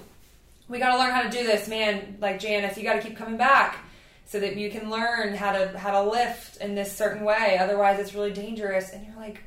[0.69, 2.19] we got to learn how to do this, man.
[2.21, 3.85] Like Janice, you got to keep coming back
[4.27, 7.59] so that you can learn how to how to lift in this certain way.
[7.59, 8.93] Otherwise, it's really dangerous.
[8.93, 9.43] And you're like,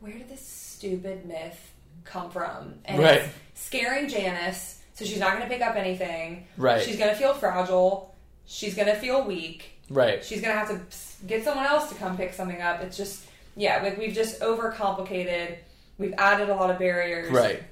[0.00, 1.67] where did this stupid myth
[2.08, 2.74] come from?
[2.84, 3.22] And Right.
[3.22, 6.46] it's scaring Janice, so she's not going to pick up anything.
[6.56, 6.82] Right.
[6.82, 8.14] She's going to feel fragile.
[8.46, 9.72] She's going to feel weak.
[9.90, 10.24] Right.
[10.24, 12.82] She's going to have to get someone else to come pick something up.
[12.82, 13.24] It's just
[13.56, 15.56] yeah, like we've just overcomplicated.
[15.98, 17.30] We've added a lot of barriers.
[17.32, 17.62] Right.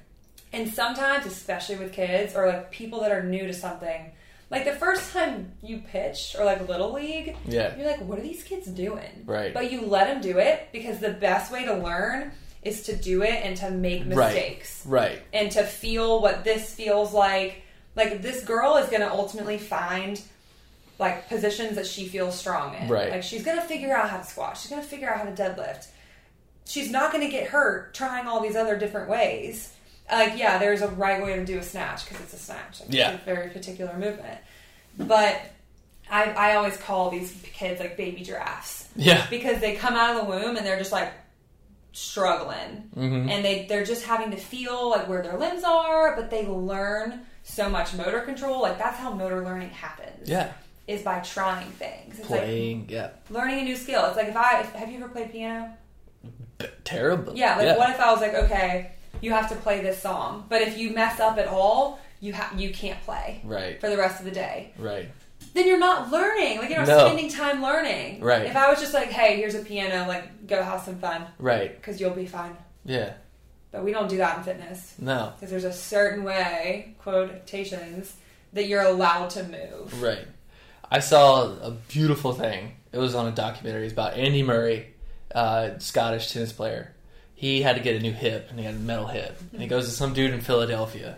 [0.53, 4.11] And sometimes, especially with kids or like people that are new to something,
[4.49, 7.75] like the first time you pitched or like little league, Yeah.
[7.77, 9.23] you're like, what are these kids doing?
[9.25, 9.53] Right.
[9.53, 12.31] But you let them do it because the best way to learn
[12.67, 14.33] is to do it and to make Right.
[14.33, 15.19] mistakes Right.
[15.33, 17.61] and to feel what this feels like.
[17.95, 20.21] Like this girl is going to ultimately find
[20.99, 22.87] like positions that she feels strong in.
[22.87, 23.11] Right.
[23.11, 24.57] Like she's going to figure out how to squat.
[24.57, 25.87] She's going to figure out how to deadlift.
[26.65, 29.73] She's not going to get hurt trying all these other different ways.
[30.11, 32.79] Like yeah, there's a right way to do a snatch because it's a snatch.
[32.81, 33.11] Like, Yeah.
[33.13, 34.37] It's a very particular movement.
[34.97, 35.39] But
[36.09, 39.25] I, I always call these kids like baby giraffes Yeah.
[39.29, 41.11] because they come out of the womb and they're just like
[41.93, 43.29] struggling Mhm.
[43.29, 47.21] and they they're just having to feel like where their limbs are but they learn
[47.43, 50.51] so much motor control like that's how motor learning happens Yeah.
[50.87, 52.85] is by trying things it's Playing.
[52.89, 53.03] yeah.
[53.03, 55.73] like learning a new skill it's like if i have you ever played piano
[56.59, 57.35] B- terrible.
[57.35, 57.77] yeah like yeah.
[57.77, 60.91] what if i was like okay you have to play this song but if you
[60.91, 63.79] mess up at all you have you can't play Right.
[63.79, 65.09] for the rest of the day Right.
[65.57, 66.59] Then you're not learning.
[66.59, 67.05] Like you're not No.
[67.05, 68.21] spending time learning.
[68.21, 68.43] Right.
[68.45, 71.75] If I was just like, hey, here's a piano, like go have some fun Right.
[71.75, 72.55] because you'll be fine.
[72.85, 73.13] Yeah.
[73.71, 75.33] But we don't do that in fitness No.
[75.35, 78.15] because there's a certain way, quotations,
[78.53, 80.01] that you're allowed to move.
[80.01, 80.25] Right.
[80.89, 82.73] I saw a beautiful thing.
[82.93, 83.83] It was on a documentary.
[83.83, 84.93] It's about Andy Murray,
[85.35, 86.93] uh, Scottish tennis player.
[87.35, 89.37] He had to get a new hip, and he had a metal hip.
[89.51, 91.17] And he goes to some dude in Philadelphia,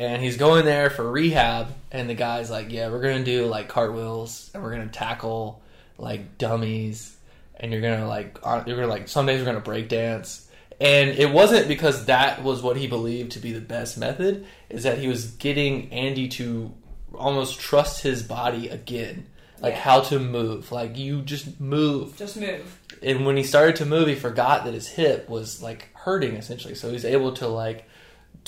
[0.00, 1.68] and he's going there for rehab.
[1.92, 5.60] And the guy's like, "Yeah, we're gonna do like cartwheels, and we're gonna tackle
[5.98, 7.16] like dummies,
[7.58, 10.46] and you're gonna like uh, you're gonna like some days we're gonna break dance."
[10.80, 14.46] And it wasn't because that was what he believed to be the best method.
[14.70, 16.72] Is that he was getting Andy to
[17.14, 19.26] almost trust his body again,
[19.60, 19.80] like Yeah.
[19.80, 20.72] how to move.
[20.72, 22.16] Like you just move.
[22.16, 22.78] Just move.
[23.02, 26.74] And when he started to move, he forgot that his hip was like hurting essentially.
[26.74, 27.84] So he was able to like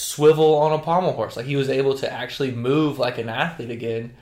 [0.03, 1.37] swivel on a pommel horse.
[1.37, 4.15] Like he was able to actually move like an athlete again,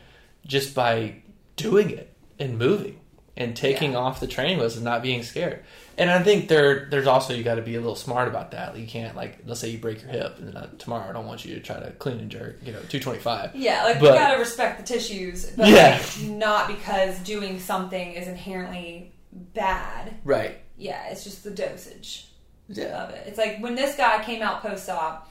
[0.46, 1.16] just by
[1.56, 2.98] doing it and moving
[3.36, 3.98] and taking Yeah.
[3.98, 5.62] off the training wheels and not being scared.
[5.96, 8.76] And I think there, there's also you got to be a little smart about that.
[8.76, 11.26] You can't like, let's say you break your hip, and then uh, tomorrow I don't
[11.26, 13.54] want you to try to clean and jerk, you know, two twenty five.
[13.54, 16.00] Yeah, like But- we gotta respect the tissues, but Yeah.
[16.18, 20.14] like, not because doing something is inherently bad.
[20.24, 20.58] Right.
[20.76, 22.26] Yeah, it's just the dosage.
[22.72, 23.02] Yeah.
[23.04, 23.26] of it.
[23.26, 25.29] It's like when this guy came out post op,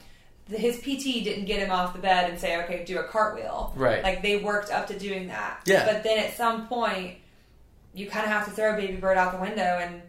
[0.50, 4.02] his PT didn't get him off the bed and say, "Okay, do a cartwheel." Right.
[4.02, 5.60] Like they worked up to doing that.
[5.66, 5.86] Yeah.
[5.86, 7.16] But then at some point,
[7.94, 10.02] you kind of have to throw a Baby Bird out the window and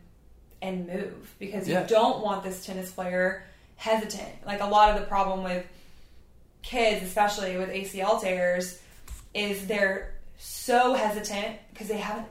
[0.61, 1.81] and move because Yeah.
[1.81, 3.43] you don't want this tennis player
[3.77, 4.45] hesitant.
[4.45, 5.65] Like a lot of the problem with
[6.61, 8.79] kids, especially with ACL tears,
[9.33, 12.27] is they're so hesitant because they haven't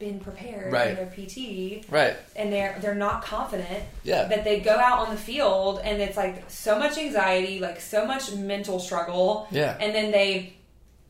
[0.00, 0.88] been prepared Right.
[0.88, 2.16] in their PT Right.
[2.34, 4.24] and they're they're not confident Yeah.
[4.24, 8.06] that they go out on the field and it's like so much anxiety like so
[8.06, 9.76] much mental struggle Yeah.
[9.78, 10.54] and then they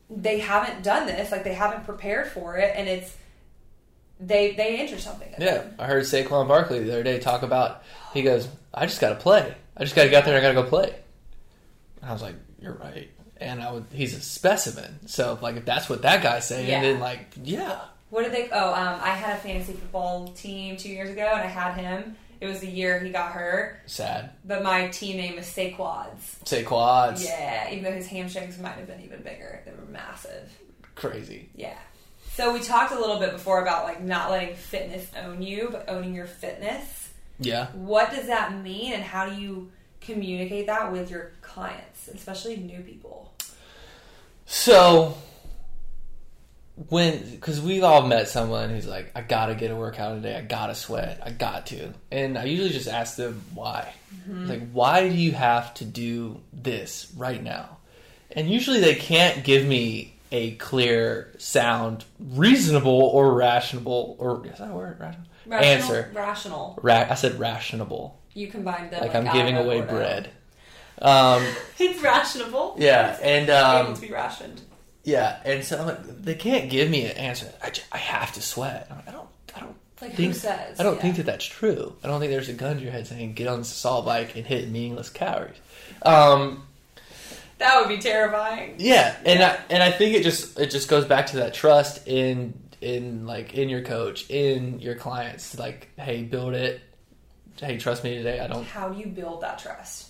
[0.09, 3.15] they haven't done this like they haven't prepared for it and it's
[4.19, 7.83] they they injure something Yeah, I heard Saquon Barkley the other day talk about.
[8.13, 9.55] He goes, "I just got to play.
[9.75, 10.37] I just got to get out there.
[10.37, 10.93] and I got to go play."
[12.01, 15.07] And I was like, "You're right." And I would, he's a specimen.
[15.07, 16.81] So like, if that's what that guy's saying, Yeah.
[16.81, 17.79] then like, yeah,
[18.11, 21.41] what did they oh um i had a fantasy football team two years ago and
[21.41, 24.29] i had him it was the year he got hurt sad.
[24.45, 26.47] but my team name was Saquads.
[26.47, 30.49] Say quads, yeah even though his hamstrings might have been even bigger they were massive
[30.95, 31.49] crazy.
[31.55, 31.77] Yeah.
[32.33, 35.89] So we talked a little bit before about like not letting fitness own you, but
[35.89, 37.09] owning your fitness.
[37.39, 42.57] Yeah, What does that mean and how do you communicate that with your clients, especially
[42.57, 43.33] new people?
[44.45, 45.17] So
[46.75, 50.35] when because we've all met someone who's like, I gotta get a workout today.
[50.35, 51.21] I gotta sweat.
[51.25, 51.93] I got to.
[52.11, 53.93] And I usually just ask them why.
[54.27, 57.77] Like, why do you have to do this right now?
[58.31, 64.69] And usually they can't give me a clear, sound, reasonable or rational or is that
[64.69, 64.99] a word?
[64.99, 65.25] Rational?
[65.47, 66.11] Rational, Answer.
[66.13, 66.79] Rational.
[66.81, 68.11] Ra- I said rationable.
[68.33, 69.01] You combine them.
[69.01, 70.29] Like like I'm giving away bread.
[71.01, 71.43] Um,
[71.79, 72.75] It's rationable.
[72.77, 74.61] yeah, and um, able to be rationed.
[75.03, 77.51] Yeah, and so I'm like, they can't give me an answer.
[77.63, 78.87] I, ju- I have to sweat.
[78.89, 79.27] Like, I don't.
[79.55, 80.35] I don't Like, who think.
[80.35, 80.79] says?
[80.79, 81.01] I don't Yeah.
[81.01, 81.95] think that that's true.
[82.03, 84.35] I don't think there's a gun to your head saying get on this assault bike
[84.35, 85.57] and hit meaningless calories.
[86.03, 86.67] Um,
[87.57, 88.75] That would be terrifying.
[88.79, 92.07] Yeah, and I, and I think it just it just goes back to that trust
[92.07, 95.57] in in like in your coach, in your clients.
[95.59, 96.81] Like, hey, build it.
[97.59, 98.39] Hey, trust me today.
[98.39, 98.65] I don't.
[98.65, 100.09] How do you build that trust?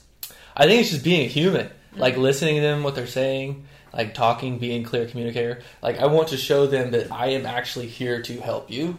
[0.56, 4.14] I think it's just being a human, like listening to them what they're saying, like
[4.14, 5.62] talking, being clear communicator.
[5.82, 8.98] Like I want to show them that I am actually here to help you,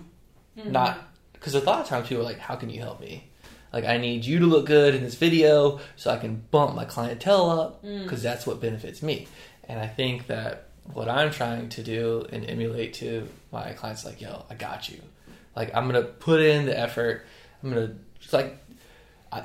[0.57, 0.73] mm-hmm.
[0.73, 0.99] not
[1.33, 3.25] because a lot of times people are like, "How can you help me?"
[3.73, 6.85] Like I need you to look good in this video so I can bump my
[6.85, 8.03] clientele up mm.
[8.03, 9.27] because that's what benefits me.
[9.65, 14.21] And I think that what I'm trying to do and emulate to my clients, like,
[14.21, 15.01] yo, I got you.
[15.57, 17.25] Like I'm gonna put in the effort.
[17.63, 18.59] I'm gonna just like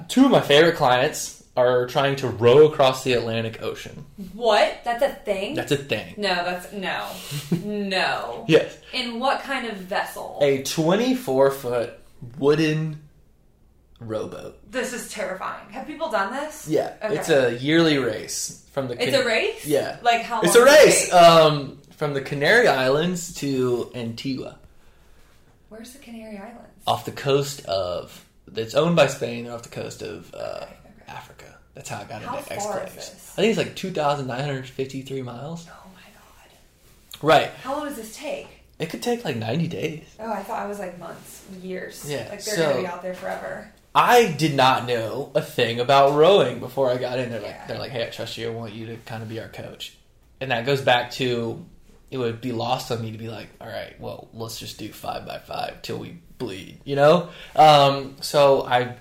[0.09, 4.05] two of my favorite clients are trying to row across the Atlantic Ocean.
[4.33, 4.79] What?
[4.85, 5.55] That's a thing?
[5.55, 6.13] That's a thing.
[6.15, 7.09] no, that's no.
[7.65, 8.45] no.
[8.47, 10.37] Yes, In what kind of vessel?
[10.41, 11.99] a 24 foot
[12.37, 13.01] wooden
[13.99, 14.71] rowboat.
[14.71, 15.67] This is terrifying.
[15.71, 16.67] Have people done this?
[16.67, 17.15] Yeah, Okay.
[17.15, 19.01] it's a yearly race from the.
[19.03, 19.65] It's a race?
[19.65, 24.59] Yeah, Like how it's a it race um, from the Canary Islands to Antigua,
[25.69, 26.83] Where's the Canary Islands?
[26.85, 28.23] off the coast of.
[28.55, 30.73] It's owned by Spain, off the coast of uh, Okay, okay.
[31.09, 31.46] Africa.
[31.77, 33.33] That's how I got How into X is?
[33.37, 35.67] I think it's like 2,953 miles.
[35.69, 37.21] Oh my god.
[37.21, 37.51] Right.
[37.61, 38.47] How long does this take?
[38.79, 40.03] It could take like 90 days.
[40.19, 42.03] Oh, I thought I was like months, years.
[42.09, 43.71] Yeah, Like they're so- gonna be out there forever.
[43.93, 47.41] I did not know a thing about rowing before I got in there.
[47.41, 47.67] Like Yeah.
[47.67, 48.47] they're like, "Hey, I trust you.
[48.47, 49.93] I want you to kind of be our coach,"
[50.41, 51.63] and that goes back to
[52.09, 54.91] it would be lost on me to be like, "All right, well, let's just do
[54.91, 57.29] five by five till we bleed," you know.
[57.55, 58.93] Um, so I've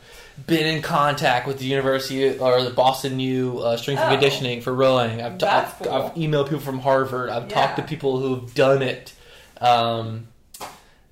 [0.47, 4.13] been in contact with the university or the Boston U uh, Strength and Oh.
[4.13, 5.23] Conditioning for rowing.
[5.23, 5.93] I've, That's I've, cool.
[5.93, 7.31] I've emailed people from Harvard.
[7.31, 9.13] I've talked to people who've done it.
[9.61, 10.29] Um,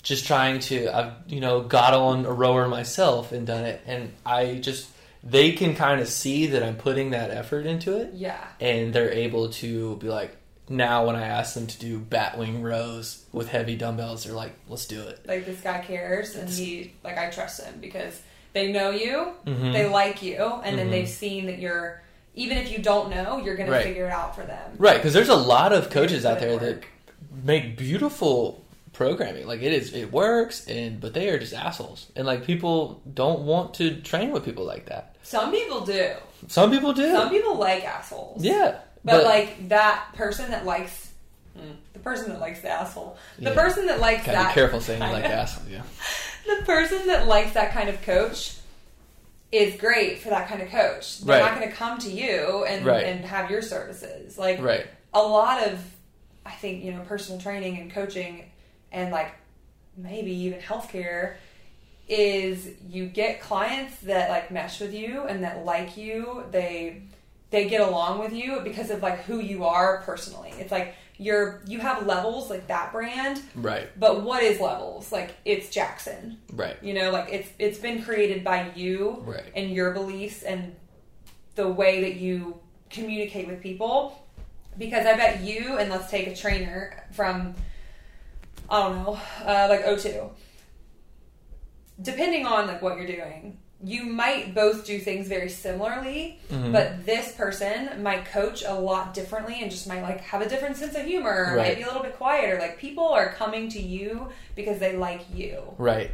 [0.03, 4.13] just trying to I've you know got on a rower myself and done it and
[4.27, 4.87] I just
[5.23, 8.37] they can kind of see that I'm putting that effort into it Yeah.
[8.61, 10.37] and they're able to be like
[10.69, 14.85] now when I ask them to do batwing rows with heavy dumbbells they're like let's
[14.87, 18.21] do it Like this guy cares and he like I trust him because
[18.55, 19.73] they know you, Mhm.
[19.73, 20.91] they like you, and then Mhm.
[20.91, 22.01] they've seen that you're
[22.37, 24.73] even if you don't know, you're gonna figure it out for them.
[24.79, 26.79] right because there's a lot of coaches out there that
[27.45, 32.25] make beautiful programming like it is it works and but they are just assholes and
[32.27, 36.11] like people don't want to train with people like that Some people do.
[36.49, 38.43] some people do Some people like assholes.
[38.45, 41.04] yeah But, like that person that likes
[41.59, 43.55] mm, the person that likes the asshole, the Yeah.
[43.55, 45.83] person that likes gotta that be careful saying you like kind of- yeah
[46.59, 48.57] the person that likes that kind of coach
[49.53, 51.21] is great for that kind of coach.
[51.21, 51.49] They're Right.
[51.53, 53.05] not going to come to you and Right.
[53.05, 54.37] and have your services.
[54.37, 55.79] Like right a lot of,
[56.45, 58.51] I think you know, personal training and coaching,
[58.91, 59.31] and like
[59.97, 61.35] maybe even healthcare
[62.09, 66.45] is you get clients that like mesh with you and that like you.
[66.51, 67.03] They
[67.51, 70.53] they get along with you because of like who you are personally.
[70.59, 75.13] It's like you're you have levels like that brand, right but what is levels?
[75.13, 76.39] Like it's Jackson.
[76.53, 79.45] right You know, like it's it's been created by you Right.
[79.55, 80.75] and your beliefs and
[81.55, 82.59] the way that you
[82.91, 84.21] communicate with people.
[84.77, 87.55] Because I bet you and let's take a trainer from
[88.69, 90.31] I don't know, uh, like O2.
[92.03, 96.73] Depending on like what you're doing, you might both do things very similarly, Mhm.
[96.73, 100.77] but this person might coach a lot differently and just might like have a different
[100.77, 101.69] sense of humor, Right.
[101.69, 102.59] might be a little bit quieter.
[102.59, 105.63] Like people are coming to you because they like you.
[105.79, 106.11] Right.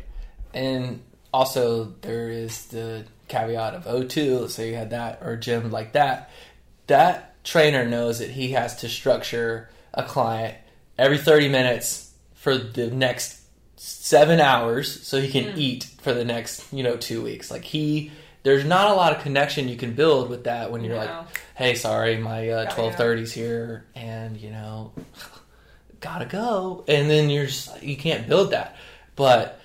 [0.53, 1.01] And
[1.33, 5.71] also there is the caveat of O2, let's say you had that or a gym
[5.71, 6.31] like that.
[6.89, 10.57] That trainer knows that he has to structure a client
[10.99, 13.40] every 30 minutes for the next
[13.83, 17.51] 7 hours so he can eat for the next, you know, 2 weeks.
[17.51, 18.13] Like he
[18.43, 21.01] there's not a lot of connection you can build with that when you're No.
[21.01, 21.11] like,
[21.55, 24.93] "Hey, sorry, my uh, 12:30's here and, you know,
[26.01, 28.77] gotta go." And then you're just you can't build that.
[29.17, 29.59] But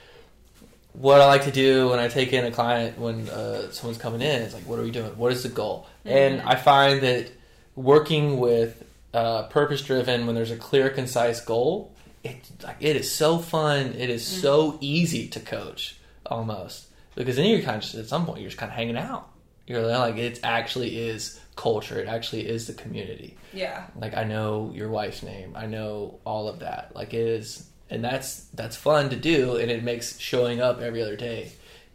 [0.94, 4.22] what I like to do when I take in a client when uh, someone's coming
[4.22, 5.18] in is like, what are we doing?
[5.18, 5.88] What is the goal?
[6.06, 7.32] And I find that
[7.76, 8.82] working with
[9.14, 11.92] uh, purpose driven, when there's a clear, concise goal,
[12.26, 13.94] it like it is so fun.
[13.98, 14.78] It is so mm-hmm.
[14.82, 18.60] easy to coach almost because then you're kind of just, at some point you're just
[18.60, 19.30] kind of hanging out.
[19.68, 22.00] You're like it actually is culture.
[22.00, 23.86] It actually is the community Yeah.
[23.96, 25.54] like I know your wife's name.
[25.56, 26.96] I know all of that.
[26.96, 31.02] Like it is and that's that's fun to do and it makes showing up every
[31.02, 31.52] other day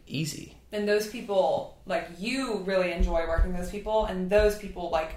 [0.07, 0.55] easy.
[0.71, 5.15] and those people like you really enjoy working with those people and those people like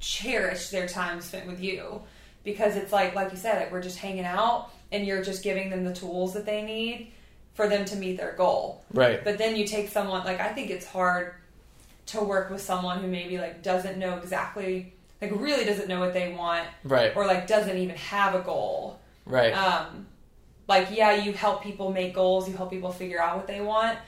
[0.00, 2.02] cherish their time spent with you
[2.44, 5.70] because it's like like you said like we're just hanging out and you're just giving
[5.70, 7.10] them the tools that they need
[7.54, 9.22] for them to meet their goal Right.
[9.24, 11.34] but then you take someone like i think it's hard
[12.06, 14.92] to work with someone who maybe like doesn't know exactly
[15.22, 17.16] like really doesn't know what they want Right.
[17.16, 18.98] or like doesn't even have a goal.
[19.24, 19.52] Right.
[19.54, 20.06] Um,
[20.68, 23.98] like yeah, you help people make goals, you help people figure out what they want,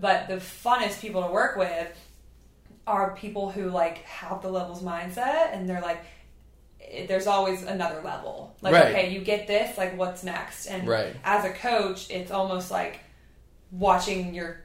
[0.00, 1.86] but the funnest people to work with
[2.88, 6.02] are people who like have the levels mindset and they're like
[6.94, 8.56] eh, there's always another level.
[8.62, 8.86] Like Right.
[8.94, 10.66] okay, you get this, like what's next?
[10.66, 11.14] And Right.
[11.24, 13.00] as a coach, it's almost like
[13.70, 14.60] watching your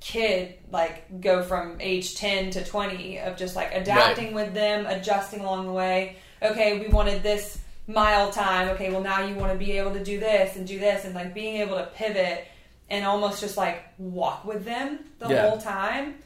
[0.00, 5.40] kid like go from age 10 to 20 of just like adapting with them adjusting
[5.40, 9.56] along the way okay we wanted this mile time okay well now you want to
[9.58, 12.46] be able to do this and do this and like being able to pivot
[12.90, 15.48] and almost just like walk with them the Yeah.
[15.48, 16.16] whole time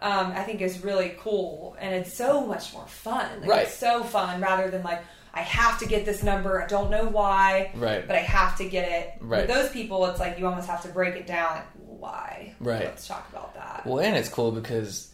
[0.00, 3.62] um, i think is really cool and it's so much more fun like, Right.
[3.66, 5.02] it's so fun rather than like
[5.34, 8.06] i have to get this number i don't know why Right.
[8.06, 9.46] but i have to get it Right.
[9.46, 12.84] with those people it's like you almost have to break it down like why Right.
[12.84, 15.10] let's talk about that Well, and it's cool because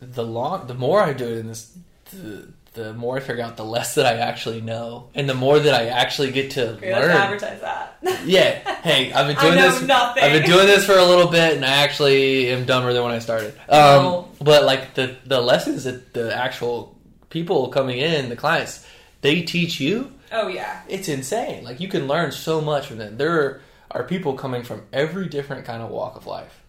[0.00, 1.76] the long, the more I do it in this,
[2.12, 5.58] the, the more I figure out, the less that I actually know, and the more
[5.58, 7.10] that I actually get to let's learn.
[7.10, 7.94] advertise that.
[8.24, 8.74] Yeah.
[8.82, 9.82] Hey, I've been I doing know this.
[9.82, 10.22] nothing.
[10.22, 13.12] I've been doing this for a little bit, and I actually am dumber than when
[13.12, 13.54] I started.
[13.68, 14.28] Um, No.
[14.40, 16.96] But like the the lessons that the actual
[17.30, 18.86] people coming in, the clients,
[19.22, 20.12] they teach you.
[20.30, 21.64] oh yeah, It's insane.
[21.64, 23.16] Like you can learn so much from them.
[23.16, 23.60] There
[23.90, 26.62] are people coming from every different kind of walk of life,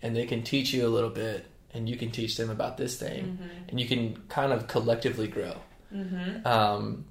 [0.00, 2.96] and they can teach you a little bit, and you can teach them about this
[2.98, 3.68] thing, Mm-hmm.
[3.68, 5.54] and you can kind of collectively grow.
[5.94, 6.46] Mm-hmm.
[6.46, 7.04] Um,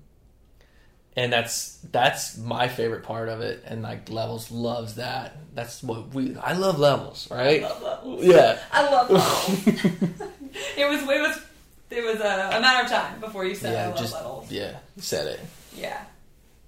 [1.16, 5.36] and that's that's my favorite part of it, and like levels loves that.
[5.54, 6.38] That's what we.
[6.38, 7.62] I love levels, right?
[7.64, 8.24] I love levels.
[8.26, 8.60] Yeah.
[8.72, 9.68] I love levels.
[9.68, 11.42] it was it was
[11.90, 14.52] it was a, a matter of time before you said I yeah, love just levels.
[14.52, 15.40] yeah, said it.
[15.76, 16.02] Yeah,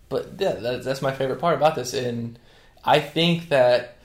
[0.10, 2.38] but yeah, that, that's my favorite part about this, and
[2.84, 3.98] I think that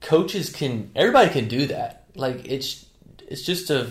[0.00, 2.04] coaches can, everybody can do that.
[2.14, 2.86] Like it's
[3.30, 3.90] it's just a,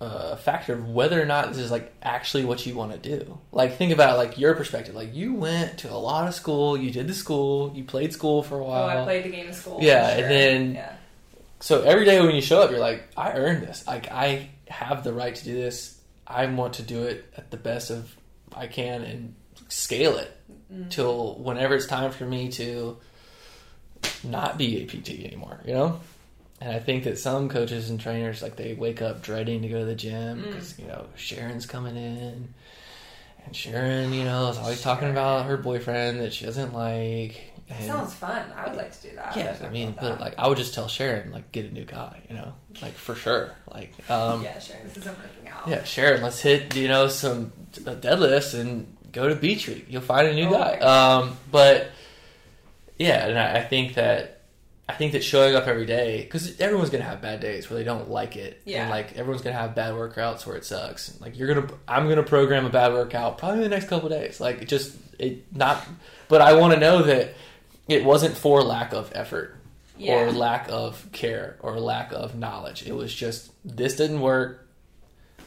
[0.00, 3.38] a factor of whether or not this is like actually what you want to do.
[3.52, 4.94] Like think about like your perspective.
[4.94, 8.42] Like you went to a lot of school, you did the school, you played school
[8.42, 8.96] for a while.
[8.98, 9.00] oh.
[9.02, 9.78] I played the game of school.
[9.82, 10.92] Yeah, for and then- yeah.
[11.60, 13.86] So every day when you show up, you're like, I earned this.
[13.86, 15.98] Like I have the right to do this.
[16.26, 18.14] I want to do it at the best of
[18.54, 19.34] I can and
[19.68, 20.30] scale it
[20.72, 20.88] Mm-hmm.
[20.88, 22.96] till whenever it's time for me to
[24.22, 25.60] not be a PT anymore.
[25.64, 26.00] You know.
[26.64, 29.80] And I think that some coaches and trainers like they wake up dreading to go
[29.80, 30.46] to the gym Mm.
[30.46, 32.54] because you know Sharon's coming in,
[33.44, 37.50] and Sharon, you know, is always talking about her boyfriend that she doesn't like.
[37.68, 38.44] And- sounds fun.
[38.56, 39.36] I would like to do that.
[39.36, 40.20] yeah, I mean, but that.
[40.20, 43.14] like I would just tell Sharon, like, get a new guy, you know, like for
[43.14, 43.52] sure.
[43.70, 44.58] Like, um, yeah.
[44.58, 44.76] sure.
[44.84, 45.68] This isn't working out.
[45.68, 49.86] Yeah, Sharon, let's hit you know some deadlifts and go to Beach Week.
[49.88, 50.76] You'll find a new Oh guy.
[50.78, 51.88] Um, but
[52.98, 54.33] yeah, and I, I think that
[54.88, 57.84] I think that showing up every day because everyone's gonna have bad days where they
[57.84, 58.82] don't like it, Yeah.
[58.82, 61.18] and like everyone's gonna have bad workouts where it sucks.
[61.20, 64.40] Like you're gonna, I'm gonna program a bad workout probably the next couple days.
[64.40, 65.82] Like it just it not,
[66.28, 67.34] but I want to know that
[67.88, 69.56] it wasn't for lack of effort
[69.96, 70.24] Yeah.
[70.24, 72.86] or lack of care or lack of knowledge.
[72.86, 74.66] It was just this didn't work.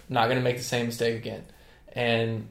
[0.09, 1.43] Not going to make the same mistake again.
[1.91, 2.47] And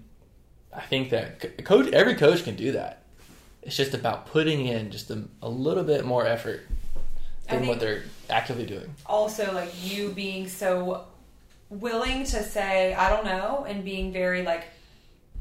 [0.74, 3.02] I think that coach every coach can do that.
[3.66, 6.60] It's just about putting in just a, a little bit more effort
[7.48, 8.94] than what they're actively doing.
[9.06, 11.04] also like you being so
[11.68, 14.64] willing to say I don't know and being very like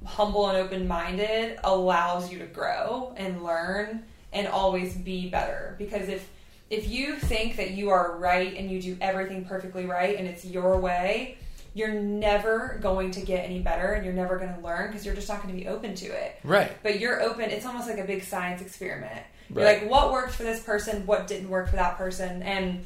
[0.04, 4.04] humble and open minded allows you to grow and learn
[4.34, 6.28] and always be better because if
[6.70, 10.46] if you think that you are right and you do everything perfectly right and it's
[10.46, 11.38] your way
[11.76, 15.14] you're never going to get any better and you're never going to learn because you're
[15.14, 16.72] just not going to be open to it Right.
[16.82, 19.22] but you're open it's almost like a big science experiment
[19.54, 19.82] you're Right.
[19.82, 22.84] like what worked for this person what didn't work for that person and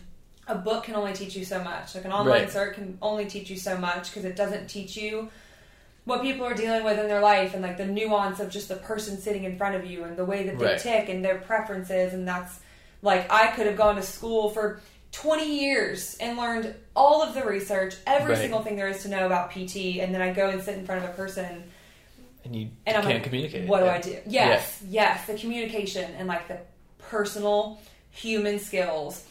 [0.47, 2.49] a book can only teach you so much like an online Right.
[2.49, 5.29] cert can only teach you so much because it doesn't teach you
[6.05, 8.75] what people are dealing with in their life and like the nuance of just the
[8.75, 10.79] person sitting in front of you and the way that they Right.
[10.79, 12.59] tick and their preferences and that's
[13.03, 14.81] like I could have gone to school for
[15.11, 18.41] 20 years and learned all of the research, every Right.
[18.41, 20.85] single thing there is to know about PT, and then I go and sit in
[20.85, 21.63] front of a person
[22.45, 23.67] And you and I'm can't like, communicate.
[23.67, 23.85] What Yeah.
[23.85, 24.19] do I do?
[24.27, 26.57] Yes, yes, the communication and like the
[26.99, 27.79] personal
[28.11, 29.23] human skills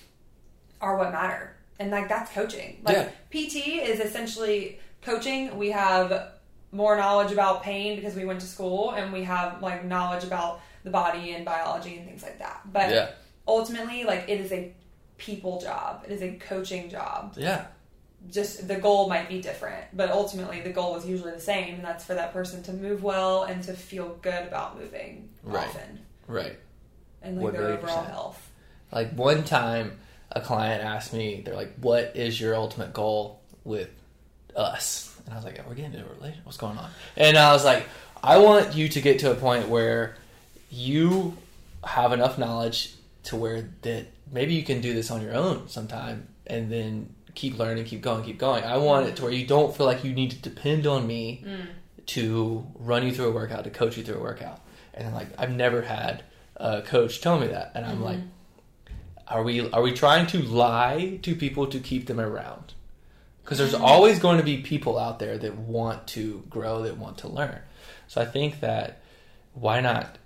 [0.81, 1.55] are what matter.
[1.81, 2.81] And like that's coaching.
[2.85, 3.09] Like Yeah.
[3.31, 5.57] PT is essentially coaching.
[5.57, 6.33] We have
[6.71, 10.61] more knowledge about pain because we went to school and we have like knowledge about
[10.85, 12.61] the body and biology and things like that.
[12.73, 13.09] But Yeah.
[13.47, 14.73] ultimately like it is a
[15.19, 16.05] people job.
[16.07, 17.67] It is a coaching job Yeah.
[18.33, 21.85] just the goal might be different, but ultimately the goal is usually the same, and
[21.85, 25.69] that's for that person to move well and to feel good about moving Right.
[25.69, 26.59] often Right.
[27.23, 27.79] and like their 100%.
[27.83, 28.51] overall health.
[28.93, 29.99] Like one time,
[30.33, 33.91] a client asked me, they're like, "What is your ultimate goal with
[34.57, 36.45] us?" And I was like, "We're getting into a relationship.
[36.47, 37.87] What's going on?" And I was like,
[38.23, 40.17] "I want you to get to a point where
[40.71, 41.37] you
[41.85, 42.95] have enough knowledge
[43.25, 47.59] to where that maybe you can do this on your own sometime, and then keep
[47.59, 48.65] learning, keep going, keep going.
[48.65, 51.45] I want it to where you don't feel like you need to depend on me
[51.47, 51.67] mm.
[52.07, 54.61] to run you through a workout, to coach you through a workout.
[54.95, 56.25] And I'm like, I've never had
[56.57, 58.05] a coach tell me that, and I'm mm-hmm.
[58.05, 58.19] like,
[59.29, 62.75] are we are we trying to lie to people to keep them around?
[63.43, 63.85] Because there's mm-hmm.
[63.85, 67.61] always going to be people out there that want to grow, that want to learn.
[68.09, 69.01] So I think that
[69.55, 70.19] why not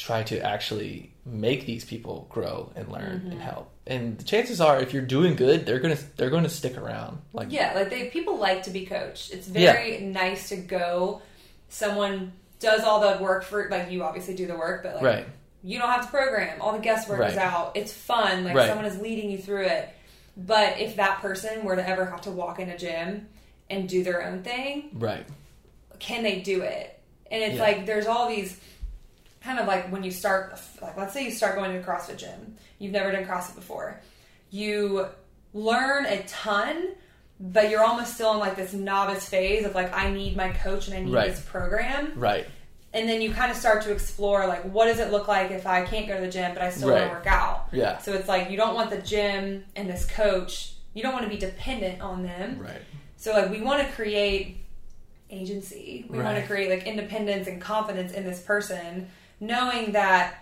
[0.00, 3.40] try to actually make these people grow and learn and mm-hmm.
[3.40, 3.70] help?
[3.86, 7.18] And the chances are, if you're doing good, they're gonna they're going to stick around.
[7.32, 9.32] Like Yeah, like they people like to be coached.
[9.32, 11.22] It's very nice to go.
[11.68, 15.26] Someone does all the work for like you obviously do the work, but like right,
[15.62, 16.60] you don't have to program.
[16.60, 17.72] All the guesswork is out.
[17.76, 18.44] It's fun.
[18.44, 18.68] Like Right.
[18.68, 19.88] someone is leading you through it.
[20.36, 23.28] But if that person were to ever have to walk in a gym
[23.68, 25.26] and do their own thing, right,
[25.98, 26.98] can they do it?
[27.30, 27.62] And it's Yeah.
[27.62, 28.58] like there's all these
[29.42, 32.16] kind of like when you start like let's say you start going to a CrossFit
[32.18, 32.56] gym.
[32.78, 34.00] You've never done CrossFit before.
[34.50, 35.06] You
[35.54, 36.90] learn a ton,
[37.38, 40.88] but you're almost still in like this novice phase of like I need my coach
[40.88, 41.30] and I need Right.
[41.30, 42.12] this program.
[42.16, 42.46] right,
[42.92, 45.66] And then you kind of start to explore like what does it look like if
[45.66, 47.68] I can't go to the gym but I still want to work out.
[47.72, 51.24] yeah, So it's like you don't want the gym and this coach, you don't want
[51.24, 52.58] to be dependent on them.
[52.60, 52.82] right,
[53.16, 54.58] So like we want to create
[55.30, 56.04] agency.
[56.08, 59.08] We want to create like independence and confidence in this person,
[59.40, 60.36] knowing that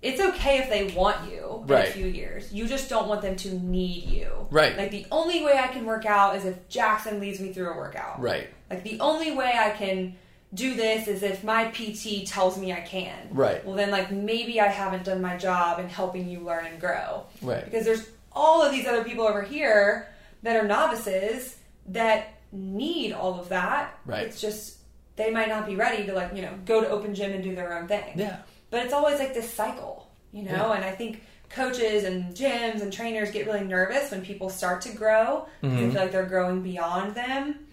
[0.00, 2.52] it's okay if they want you in a few years.
[2.52, 4.46] You just don't want them to need you.
[4.50, 4.76] Right.
[4.76, 7.76] Like the only way I can work out is if Jackson leads me through a
[7.76, 8.20] workout.
[8.20, 10.16] right, Like the only way I can
[10.54, 13.28] do this is if my PT tells me I can.
[13.32, 13.64] Right.
[13.66, 17.26] Well then like maybe I haven't done my job in helping you learn and grow
[17.42, 20.08] right, because there's all of these other people over here
[20.42, 21.56] that are novices
[21.88, 23.98] that need all of that.
[24.06, 24.26] Right.
[24.26, 24.77] It's just
[25.18, 27.54] they might not be ready to like you know go to open gym and do
[27.54, 28.12] their own thing.
[28.16, 28.38] yeah,
[28.70, 30.52] But it's always like this cycle, you know.
[30.52, 30.72] Yeah.
[30.72, 34.90] And I think coaches and gyms and trainers get really nervous when people start to
[34.92, 35.86] grow because Mm-hmm.
[35.88, 37.66] they feel like they're growing beyond them.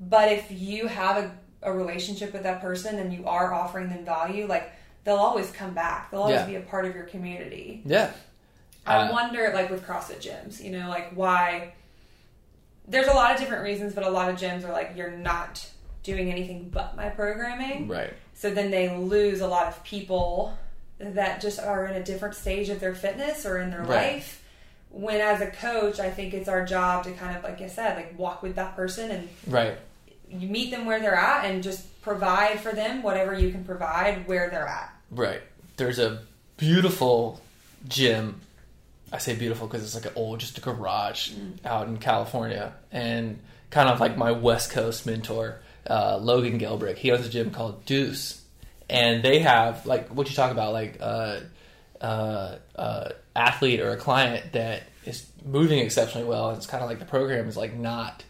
[0.00, 1.30] But if you have a,
[1.62, 4.72] a relationship with that person and you are offering them value, like
[5.04, 6.10] they'll always come back.
[6.10, 6.46] They'll always Yeah.
[6.46, 7.82] be a part of your community.
[7.84, 8.10] yeah,
[8.86, 11.74] I Uh, wonder, like with CrossFit gyms, you know, like why.
[12.88, 15.64] There's a lot of different reasons, but a lot of gyms are like, you're not
[16.02, 17.88] doing anything but my programming.
[17.88, 20.56] right, So then they lose a lot of people
[20.98, 24.14] that just are in a different stage of their fitness or in their Right.
[24.14, 24.42] life.
[24.90, 27.96] When as a coach, I think it's our job to kind of, like I said,
[27.96, 29.78] like walk with that person and right,
[30.28, 34.26] you meet them where they're at and just provide for them whatever you can provide
[34.28, 34.92] where they're at.
[35.10, 35.40] right.
[35.78, 36.22] There's a
[36.58, 37.40] beautiful
[37.88, 38.40] gym.
[39.10, 41.64] I say beautiful because it's like an old, just a garage mm.
[41.64, 43.38] out in California, and
[43.70, 46.96] kind of like my West Coast mentor, uh, Logan Gelbrich.
[46.96, 48.42] He owns a gym called Deuce,
[48.88, 51.40] and they have like what you talk about, like uh,
[52.00, 56.48] uh, uh, athlete or a client that is moving exceptionally well.
[56.48, 58.24] And it's kind of like the program is like not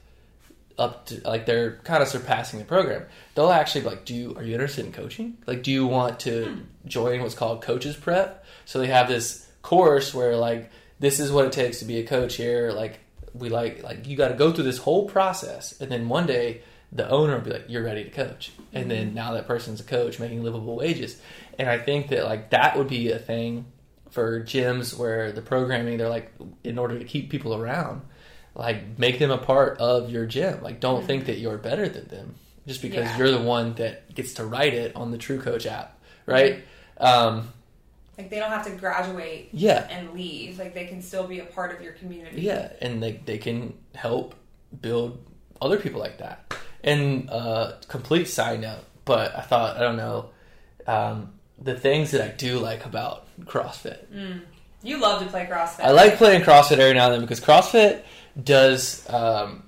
[0.79, 3.05] up to like they're kind of surpassing the program.
[3.35, 5.37] They'll actually like, do you are you interested in coaching?
[5.47, 8.45] Like, do you want to join what's called coaches prep?
[8.65, 12.07] So they have this course where like this is what it takes to be a
[12.07, 12.73] coach here.
[12.73, 13.01] Like
[13.35, 16.63] we like like you got to go through this whole process, and then one day
[16.95, 19.85] the owner will be like, you're ready to coach, and then now that person's a
[19.85, 21.21] coach making livable wages.
[21.59, 23.65] And I think that like that would be a thing
[24.11, 26.31] for gyms where the programming they're like
[26.65, 28.03] in order to keep people around
[28.55, 32.07] like make them a part of your gym like don't think that you're better than
[32.09, 32.35] them
[32.67, 33.17] just because Yeah.
[33.17, 36.63] you're the one that gets to write it on the TrueCoach app right
[36.99, 37.49] um,
[38.19, 40.59] Like they don't have to graduate yeah and leave.
[40.59, 42.43] Like they can still be a part of your community.
[42.43, 44.35] yeah and they, they can help
[44.83, 45.25] build
[45.63, 50.29] other people like that and uh, complete side note but i thought i don't know
[50.87, 53.99] um, the things that i do like about crossfit
[54.85, 55.85] You love to play CrossFit.
[55.85, 58.03] I like playing CrossFit every now and then because CrossFit
[58.43, 59.63] does um,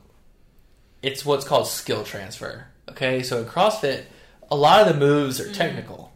[1.02, 2.66] it's what's called skill transfer.
[2.90, 4.06] Okay, so in CrossFit,
[4.50, 6.12] a lot of the moves are technical,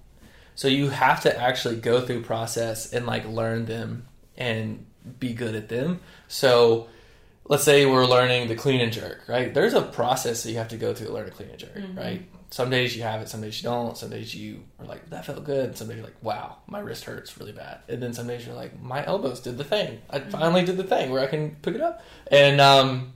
[0.56, 4.84] so you have to actually go through process and like learn them and
[5.20, 6.00] be good at them.
[6.26, 6.88] So
[7.48, 9.52] let's say we're learning the clean and jerk, right?
[9.52, 11.74] There's a process that you have to go through to learn a clean and jerk,
[11.74, 11.98] mm-hmm.
[11.98, 12.28] right?
[12.50, 13.96] Some days you have it, some days you don't.
[13.96, 15.76] Some days you are like, that felt good.
[15.76, 17.80] Some days you're like, wow, my wrist hurts really bad.
[17.88, 20.00] And then some days you're like, my elbows did the thing.
[20.10, 20.30] I mm-hmm.
[20.30, 22.02] finally did the thing where I can pick it up.
[22.30, 23.14] And, um,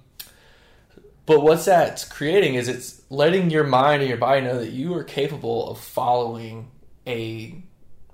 [1.26, 4.94] but what's that creating is it's letting your mind and your body know that you
[4.94, 6.70] are capable of following
[7.06, 7.62] a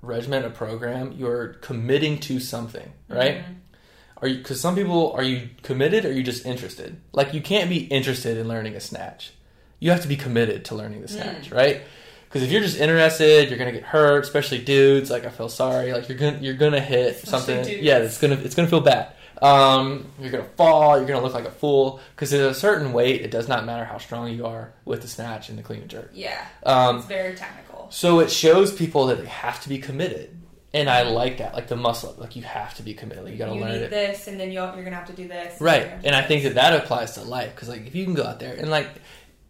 [0.01, 1.13] regimen, a program.
[1.13, 3.37] You're committing to something, right?
[3.37, 3.53] Mm-hmm.
[4.21, 6.99] Are you because some people are you committed or are you just interested?
[7.13, 9.31] Like you can't be interested in learning a snatch.
[9.79, 11.81] You have to be committed to learning the snatch, right?
[12.27, 15.09] Because if you're just interested, you're gonna get hurt, especially dudes.
[15.09, 15.93] Like I feel sorry.
[15.93, 17.63] Like you're gonna you're gonna hit Especially something.
[17.65, 17.81] dudes.
[17.83, 19.13] Yeah, it's gonna it's gonna feel bad.
[19.41, 20.97] Um, you're gonna fall.
[20.97, 23.85] You're gonna look like a fool because at a certain weight, it does not matter
[23.85, 26.11] how strong you are with the snatch and the clean and jerk.
[26.13, 26.45] Yeah.
[26.63, 27.87] Um, it's very technical.
[27.89, 30.37] so it shows people that they have to be committed,
[30.73, 31.53] and I like that.
[31.53, 33.23] Like the muscle, up, like you have to be committed.
[33.23, 33.89] Like, you gotta you learn need it.
[33.89, 35.59] this, and then you'll, you're gonna have to do this.
[35.61, 38.05] Right, you're to and I think that that applies to life because like if you
[38.05, 38.89] can go out there and like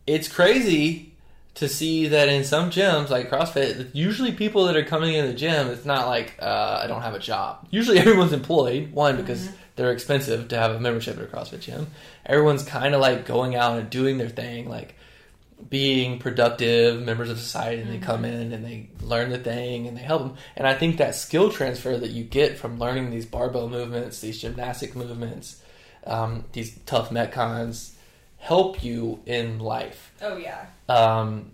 [0.07, 1.13] it's crazy
[1.55, 5.33] to see that in some gyms like CrossFit, usually people that are coming in the
[5.33, 7.67] gym, it's not like uh, I don't have a job.
[7.69, 8.91] Usually everyone's employed.
[8.93, 9.55] One because Mm-hmm.
[9.75, 11.87] they're expensive to have a membership at a CrossFit gym.
[12.25, 14.95] Everyone's kind of like going out and doing their thing, like
[15.67, 18.41] being productive members of society, and they come Mm-hmm.
[18.41, 20.35] in and they learn the thing and they help them.
[20.55, 24.39] And I think that skill transfer that you get from learning these barbell movements, these
[24.39, 25.61] gymnastic movements,
[26.07, 27.93] um, these tough metcons
[28.37, 30.11] help you in life.
[30.21, 30.65] Oh yeah.
[30.87, 31.51] Um,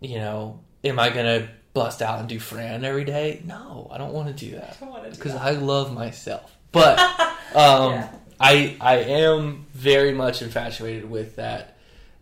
[0.00, 3.42] you know, am I gonna bust out and do Fran every day?
[3.44, 5.42] No, I don't want to do that I don't want to do because that.
[5.42, 6.56] I love myself.
[6.72, 6.98] But
[7.54, 8.08] um, Yeah.
[8.38, 11.75] I I am very much infatuated with that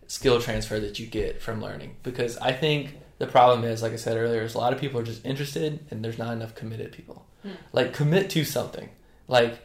[0.07, 3.97] skill transfer that you get from learning because I think the problem is, like I
[3.97, 6.91] said earlier, is a lot of people are just interested and there's not enough committed
[6.91, 7.25] people.
[7.43, 7.51] Hmm.
[7.71, 8.89] Like commit to something.
[9.27, 9.59] Like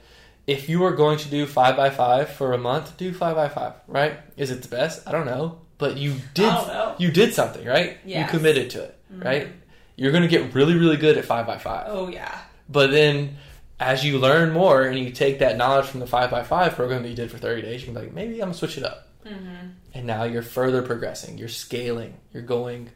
[0.47, 3.49] if you are going to do five by five for a month, do five by
[3.49, 3.75] five.
[3.87, 4.19] Right?
[4.37, 5.07] Is it the best?
[5.07, 6.47] I don't know, but you did.
[6.47, 6.95] I don't know.
[6.99, 7.99] You did something, right?
[8.05, 8.27] Yes.
[8.27, 8.35] Mm-hmm.
[8.35, 9.49] You committed to it, right?
[9.97, 11.87] You're going to get really, really good at five by five.
[11.89, 12.39] Oh yeah.
[12.69, 13.37] But then
[13.81, 17.03] as you learn more and you take that knowledge from the five by five program
[17.03, 18.77] that you did for 30 days, you can be like, maybe I'm going to switch
[18.77, 19.09] it up.
[19.27, 19.67] Mm-hmm.
[19.95, 21.39] And now you're further progressing.
[21.39, 22.15] You're scaling.
[22.33, 22.91] You're going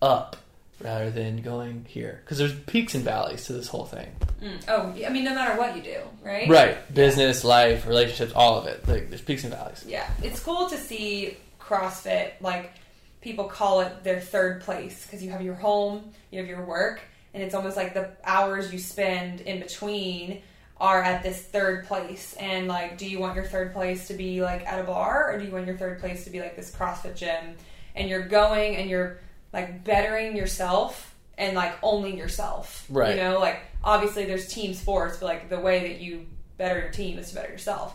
[0.00, 0.36] up
[0.80, 2.20] rather than going here.
[2.24, 4.08] Because there's peaks and valleys to this whole thing.
[4.42, 4.64] Mm.
[4.68, 6.48] Oh, I mean, no matter what you do, right?
[6.48, 6.94] Right.
[6.94, 8.86] Business, life, relationships, all of it.
[8.88, 9.84] Like, there's peaks and valleys.
[9.86, 12.72] Yeah, it's cool to see CrossFit like
[13.20, 17.00] people call it their third place because you have your home, you have your work,
[17.32, 20.42] and it's almost like the hours you spend in between
[20.82, 22.34] are at this third place.
[22.40, 25.38] And like, do you want your third place to be like at a bar, or
[25.38, 27.54] do you want your third place to be like this CrossFit gym?
[27.94, 29.20] And you're going and you're
[29.52, 32.84] like bettering yourself and like only yourself.
[32.90, 33.14] Right.
[33.14, 36.26] You know, like obviously there's team sports, but like the way that you
[36.58, 37.94] better your team is to better yourself.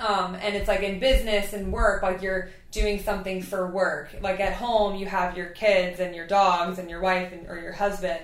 [0.00, 4.10] Um, and it's like in business and work, like you're doing something for work.
[4.20, 7.60] Like at home, you have your kids and your dogs and your wife and, or
[7.60, 8.20] your husband.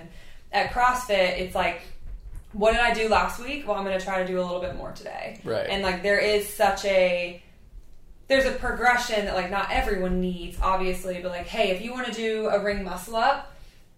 [0.51, 1.81] At CrossFit, it's like,
[2.53, 3.67] what did I do last week?
[3.67, 5.41] Well, I'm going to try to do a little bit more today.
[5.43, 5.67] Right.
[5.69, 7.41] And like there is such a
[8.27, 12.07] there's a progression that like not everyone needs, obviously, but like, hey, if you want
[12.07, 13.51] to do a ring muscle up,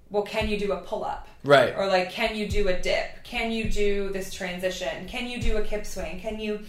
[0.10, 1.27] well, can you do a pull up?
[1.44, 1.73] Right.
[1.76, 3.23] Or like, can you do a dip?
[3.23, 5.07] Can you do this transition?
[5.07, 6.19] Can you do a kip swing?
[6.19, 6.61] Can you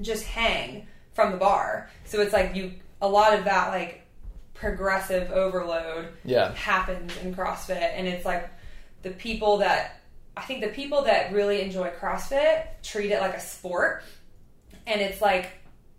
[0.00, 1.90] just hang from the bar?
[2.04, 2.72] So it's like you
[3.02, 4.02] a lot of that like
[4.54, 6.52] progressive overload Yeah.
[6.54, 8.48] happens in CrossFit, and it's like
[9.02, 9.97] the people that
[10.38, 14.02] I think the people that really enjoy CrossFit treat it like a sport,
[14.86, 15.50] and it's like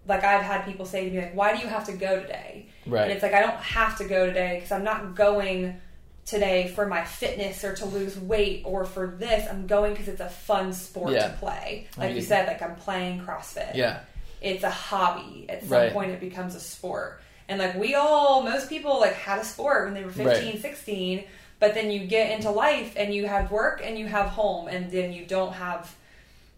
[0.08, 2.68] like I've had people say to me like, "Why do you have to go today?"
[2.86, 3.04] Right.
[3.04, 5.80] And it's like I don't have to go today because I'm not going
[6.26, 9.48] today for my fitness or to lose weight or for this.
[9.50, 11.28] I'm going because it's a fun sport Yeah.
[11.30, 11.88] to play.
[11.98, 14.00] I Like you said, like I'm playing CrossFit Yeah.
[14.42, 15.48] it's a hobby.
[15.50, 15.92] At some Right.
[15.94, 17.22] point, it becomes a sport.
[17.48, 21.24] And like we all, most people like had a sport when they were 15, 16,
[21.60, 24.92] but then you get into life and you have work and you have home and
[24.92, 25.94] then you don't have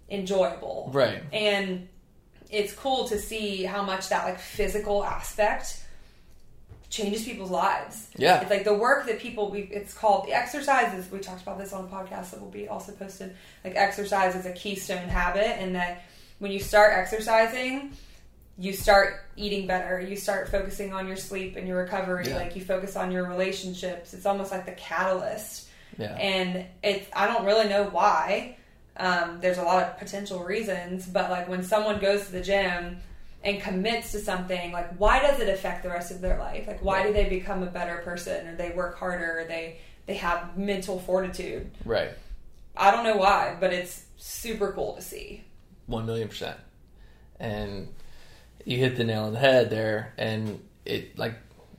[0.10, 0.90] enjoyable.
[0.94, 1.24] Right.
[1.34, 1.88] And
[2.50, 5.84] it's cool to see how much that like physical aspect
[6.90, 8.10] changes people's lives.
[8.18, 8.42] Yeah.
[8.42, 11.74] It's like the work that people we it's called the exercises we talked about this
[11.74, 13.36] on a podcast that will be also posted.
[13.64, 16.04] Like exercise is a keystone habit and that
[16.40, 17.94] when you start exercising,
[18.62, 22.36] you start eating better, you start focusing on your sleep and your recovery, Yeah.
[22.38, 24.14] like you focus on your relationships.
[24.14, 25.68] It's almost like the catalyst.
[25.98, 26.14] Yeah.
[26.14, 28.58] And it's I don't really know why.
[28.98, 32.98] Um, there's a lot of potential reasons, but like when someone goes to the gym
[33.44, 36.68] and commits to something, like why does it affect the rest of their life?
[36.68, 40.16] Like why do they become a better person or they work harder or they they
[40.16, 41.72] have mental fortitude?
[41.84, 42.12] Right.
[42.78, 45.44] I don't know why, but it's super cool to see.
[45.88, 46.58] One million percent.
[47.40, 47.88] And
[48.66, 50.14] you hit the nail on the head there.
[50.18, 51.36] And it like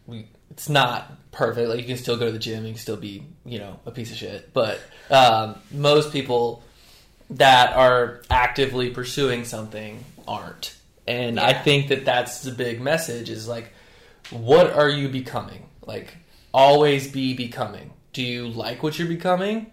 [0.07, 1.69] we, it's not perfect.
[1.69, 2.65] Like you can still go to the gym.
[2.65, 4.53] You can still be you know a piece of shit.
[4.53, 4.81] But
[5.11, 6.63] um, most people
[7.31, 10.77] that are actively pursuing something aren't.
[11.07, 13.31] And I think that that's the big message.
[13.31, 13.73] Is like,
[14.31, 15.69] what are you becoming?
[15.85, 16.17] Like,
[16.55, 17.93] always be becoming.
[18.13, 19.73] Do you like what you're becoming?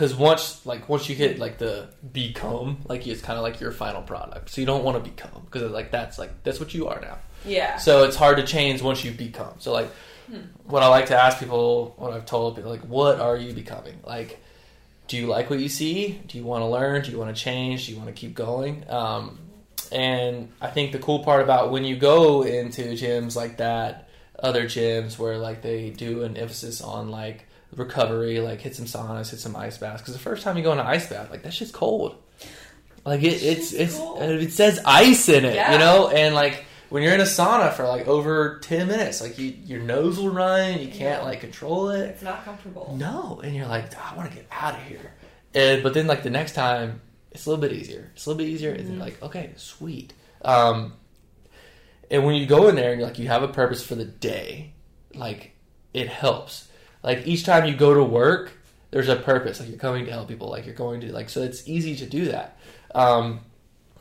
[0.00, 3.70] Because once like once you hit like the become like it's kind of like your
[3.70, 4.48] final product.
[4.48, 7.18] So you don't want to become because like that's like that's what you are now.
[7.44, 7.76] Yeah.
[7.76, 9.54] so it's hard to change once you become.
[9.58, 9.90] So like
[10.30, 10.42] Hmm.
[10.64, 13.98] what i like to ask people what i've told people like what are you becoming?
[14.06, 14.40] Like
[15.08, 16.20] do you like what you see?
[16.28, 17.02] Do you want to learn?
[17.02, 17.86] Do you want to change?
[17.86, 18.84] Do you want to keep going?
[18.88, 19.38] Um,
[19.92, 24.08] and i think the cool part about when you go into gyms like that
[24.38, 29.30] other gyms where like they do an emphasis on like recovery like hit some saunas
[29.30, 31.42] hit some ice baths because the first time you go in an ice bath like
[31.44, 32.16] that shit's cold
[33.04, 34.20] like it, it's it's cold.
[34.22, 35.72] it says ice in it Yeah.
[35.72, 39.38] you know and like when you're in a sauna for like over 10 minutes like
[39.38, 41.22] you, your nose will run you can't Yeah.
[41.22, 42.94] like control it it's not comfortable.
[42.98, 45.12] no, and you're like, I want to get out of here.
[45.54, 48.10] And but then like the next time, it's a little bit easier.
[48.14, 48.86] It's a little bit easier, and Mhm.
[48.88, 50.12] then like, okay, sweet.
[50.42, 50.94] Um,
[52.10, 54.04] and when you go in there and you're like, you have a purpose for the
[54.04, 54.72] day,
[55.14, 55.52] like
[55.94, 56.66] it helps.
[57.02, 58.52] Like each time you go to work,
[58.90, 59.60] there's a purpose.
[59.60, 60.48] Like you're coming to help people.
[60.50, 62.56] Like you're going to like, so it's easy to do that.
[62.94, 63.40] Um,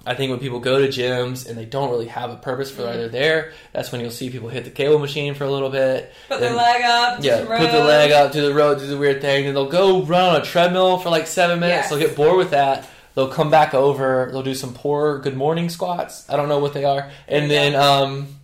[0.06, 2.84] I think when people go to gyms and they don't really have a purpose for
[2.86, 2.96] why Mhm.
[2.96, 6.12] they're there, that's when you'll see people hit the cable machine for a little bit.
[6.30, 7.20] Put their leg up.
[7.22, 9.70] yeah, just put the leg out, do the road, do the weird thing, then they'll
[9.70, 11.84] go run on a treadmill for like seven minutes.
[11.84, 11.90] Yes.
[11.90, 12.88] They'll get bored with that.
[13.16, 14.30] They'll come back over.
[14.32, 16.28] They'll do some poor good morning squats.
[16.30, 18.40] I don't know what they are, and then um,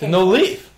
[0.00, 0.68] then they'll leave.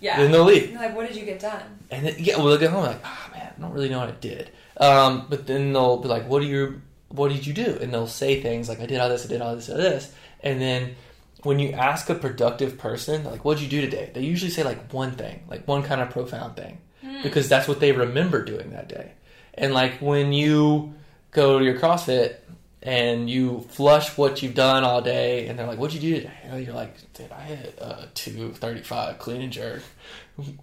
[0.00, 0.18] Yeah.
[0.18, 1.62] Then they'll leave, like, what did you get done?
[1.90, 4.08] And then yeah, well they'll get home like, ah man, I don't really know what
[4.08, 4.50] I did.
[4.76, 7.78] Um, but then they'll be like, what do you, what did you do?
[7.80, 9.82] And they'll say things like, I did all this, I did all this, I did
[9.84, 10.12] this,
[10.42, 10.96] and then
[11.42, 14.10] when you ask a productive person like, what'd you do today?
[14.14, 17.22] They usually say like one thing, like one kind of profound thing Hmm.
[17.22, 19.12] because that's what they remember doing that day.
[19.52, 20.94] And like when you
[21.32, 22.36] go to your CrossFit
[22.84, 26.34] and you flush what you've done all day, and they're like, "What'd you do today?"
[26.44, 29.82] And you're like, "Dude, I hit uh, two thirty five clean and jerk,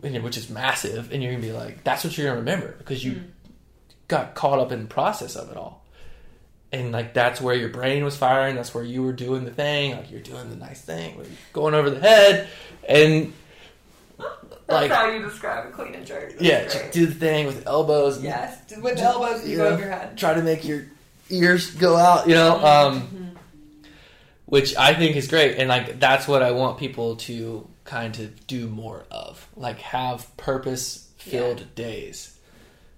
[0.02, 3.12] which is massive," and you're gonna be like, "That's what you're gonna remember because you
[3.14, 3.20] Hmm.
[4.08, 5.84] got caught up in the process of it all."
[6.74, 8.56] And like that's where your brain was firing.
[8.56, 9.92] That's where you were doing the thing.
[9.92, 11.20] Like you're doing the nice thing,
[11.52, 12.48] going over the head,
[12.88, 13.34] and
[14.18, 16.38] That's like how you describe a clean and jerk.
[16.38, 16.42] That's
[16.76, 18.22] yeah, do the thing with elbows.
[18.24, 18.58] Yes.
[18.82, 19.70] With the elbows, you go Yeah.
[19.74, 20.18] over your head.
[20.18, 20.86] Try to make your
[21.32, 23.38] ears go out, you know, um, Mhm.
[24.46, 25.58] which I think is great.
[25.58, 30.36] And like that's what I want people to kind of do more of, like have
[30.38, 32.36] purpose filled days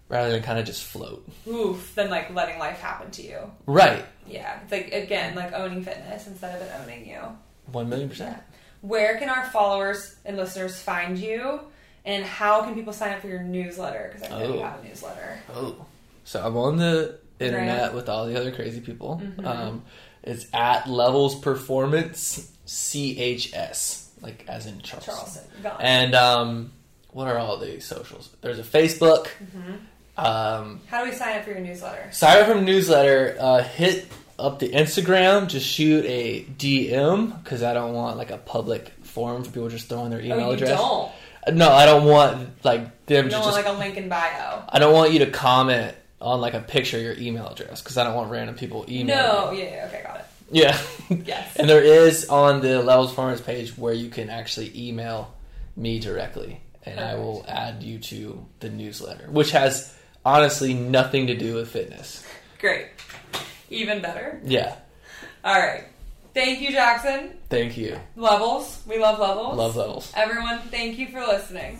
[0.09, 1.27] rather than kind of just float.
[1.47, 1.93] Oof.
[1.95, 3.39] than like letting life happen to you.
[3.65, 4.59] Right, Yeah.
[4.63, 7.19] It's like again, like owning fitness instead of it owning you.
[7.71, 8.37] one million percent.
[8.81, 11.61] Where can our followers and listeners find you?
[12.05, 14.11] And how can people sign up for your newsletter?
[14.13, 14.63] Because I know you Oh.
[14.63, 15.39] have a newsletter.
[15.55, 15.85] Oh,
[16.25, 17.93] so I'm on the internet Right.
[17.93, 19.21] with all the other crazy people.
[19.23, 19.45] Mhm.
[19.45, 19.83] Um,
[20.23, 25.15] it's at Levels Performance CHS, like as in Charleston.
[25.15, 25.71] Charleston.
[25.79, 26.71] And um,
[27.11, 28.29] what are all the socials?
[28.41, 29.27] There's a Facebook.
[29.43, 29.79] Mhm.
[30.15, 32.07] Um, How do we sign up for your newsletter?
[32.11, 33.35] sign up for the newsletter.
[33.39, 34.07] Uh, hit
[34.37, 35.47] up the Instagram.
[35.47, 39.89] Just shoot a DM because I don't want like a public forum for people just
[39.89, 40.77] throwing their email oh, address.
[40.79, 41.11] don't.
[41.57, 43.43] No, I don't want like them You to just.
[43.43, 44.63] want like a link in bio.
[44.69, 48.03] I don't want you to comment on like a picture your email address because I
[48.03, 49.07] don't want random people emailing.
[49.07, 49.51] No.
[49.51, 49.59] me.
[49.63, 49.85] Yeah, yeah.
[49.87, 50.03] Okay.
[50.03, 50.25] Got it.
[50.51, 50.77] Yeah.
[51.25, 51.57] Yes.
[51.57, 55.33] and there is on the Levels Performance page where you can actually email
[55.75, 59.93] me directly, and I will add you to the newsletter, which has
[60.25, 62.25] honestly nothing to do with fitness.
[62.59, 62.87] Great.
[63.69, 64.39] Even better.
[64.43, 64.75] Yeah.
[65.43, 65.83] All right.
[66.33, 67.37] Thank you, Jackson.
[67.49, 67.99] Thank you.
[68.15, 68.81] Levels.
[68.87, 69.57] We love levels.
[69.57, 70.11] Love levels.
[70.15, 71.77] Everyone, thank you for listening.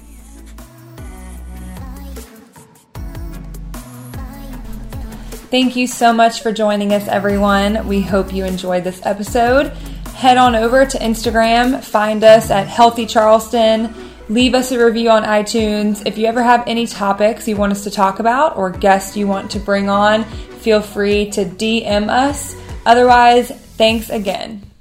[5.53, 7.85] Thank you so much for joining us, everyone.
[7.87, 9.67] We hope you enjoyed this episode.
[10.15, 13.93] Head on over to Instagram, find us at Healthy Charleston,
[14.29, 16.01] leave us a review on iTunes.
[16.07, 19.27] If you ever have any topics you want us to talk about or guests you
[19.27, 22.55] want to bring on, feel free to DM us.
[22.87, 24.72] Otherwise, thanks again.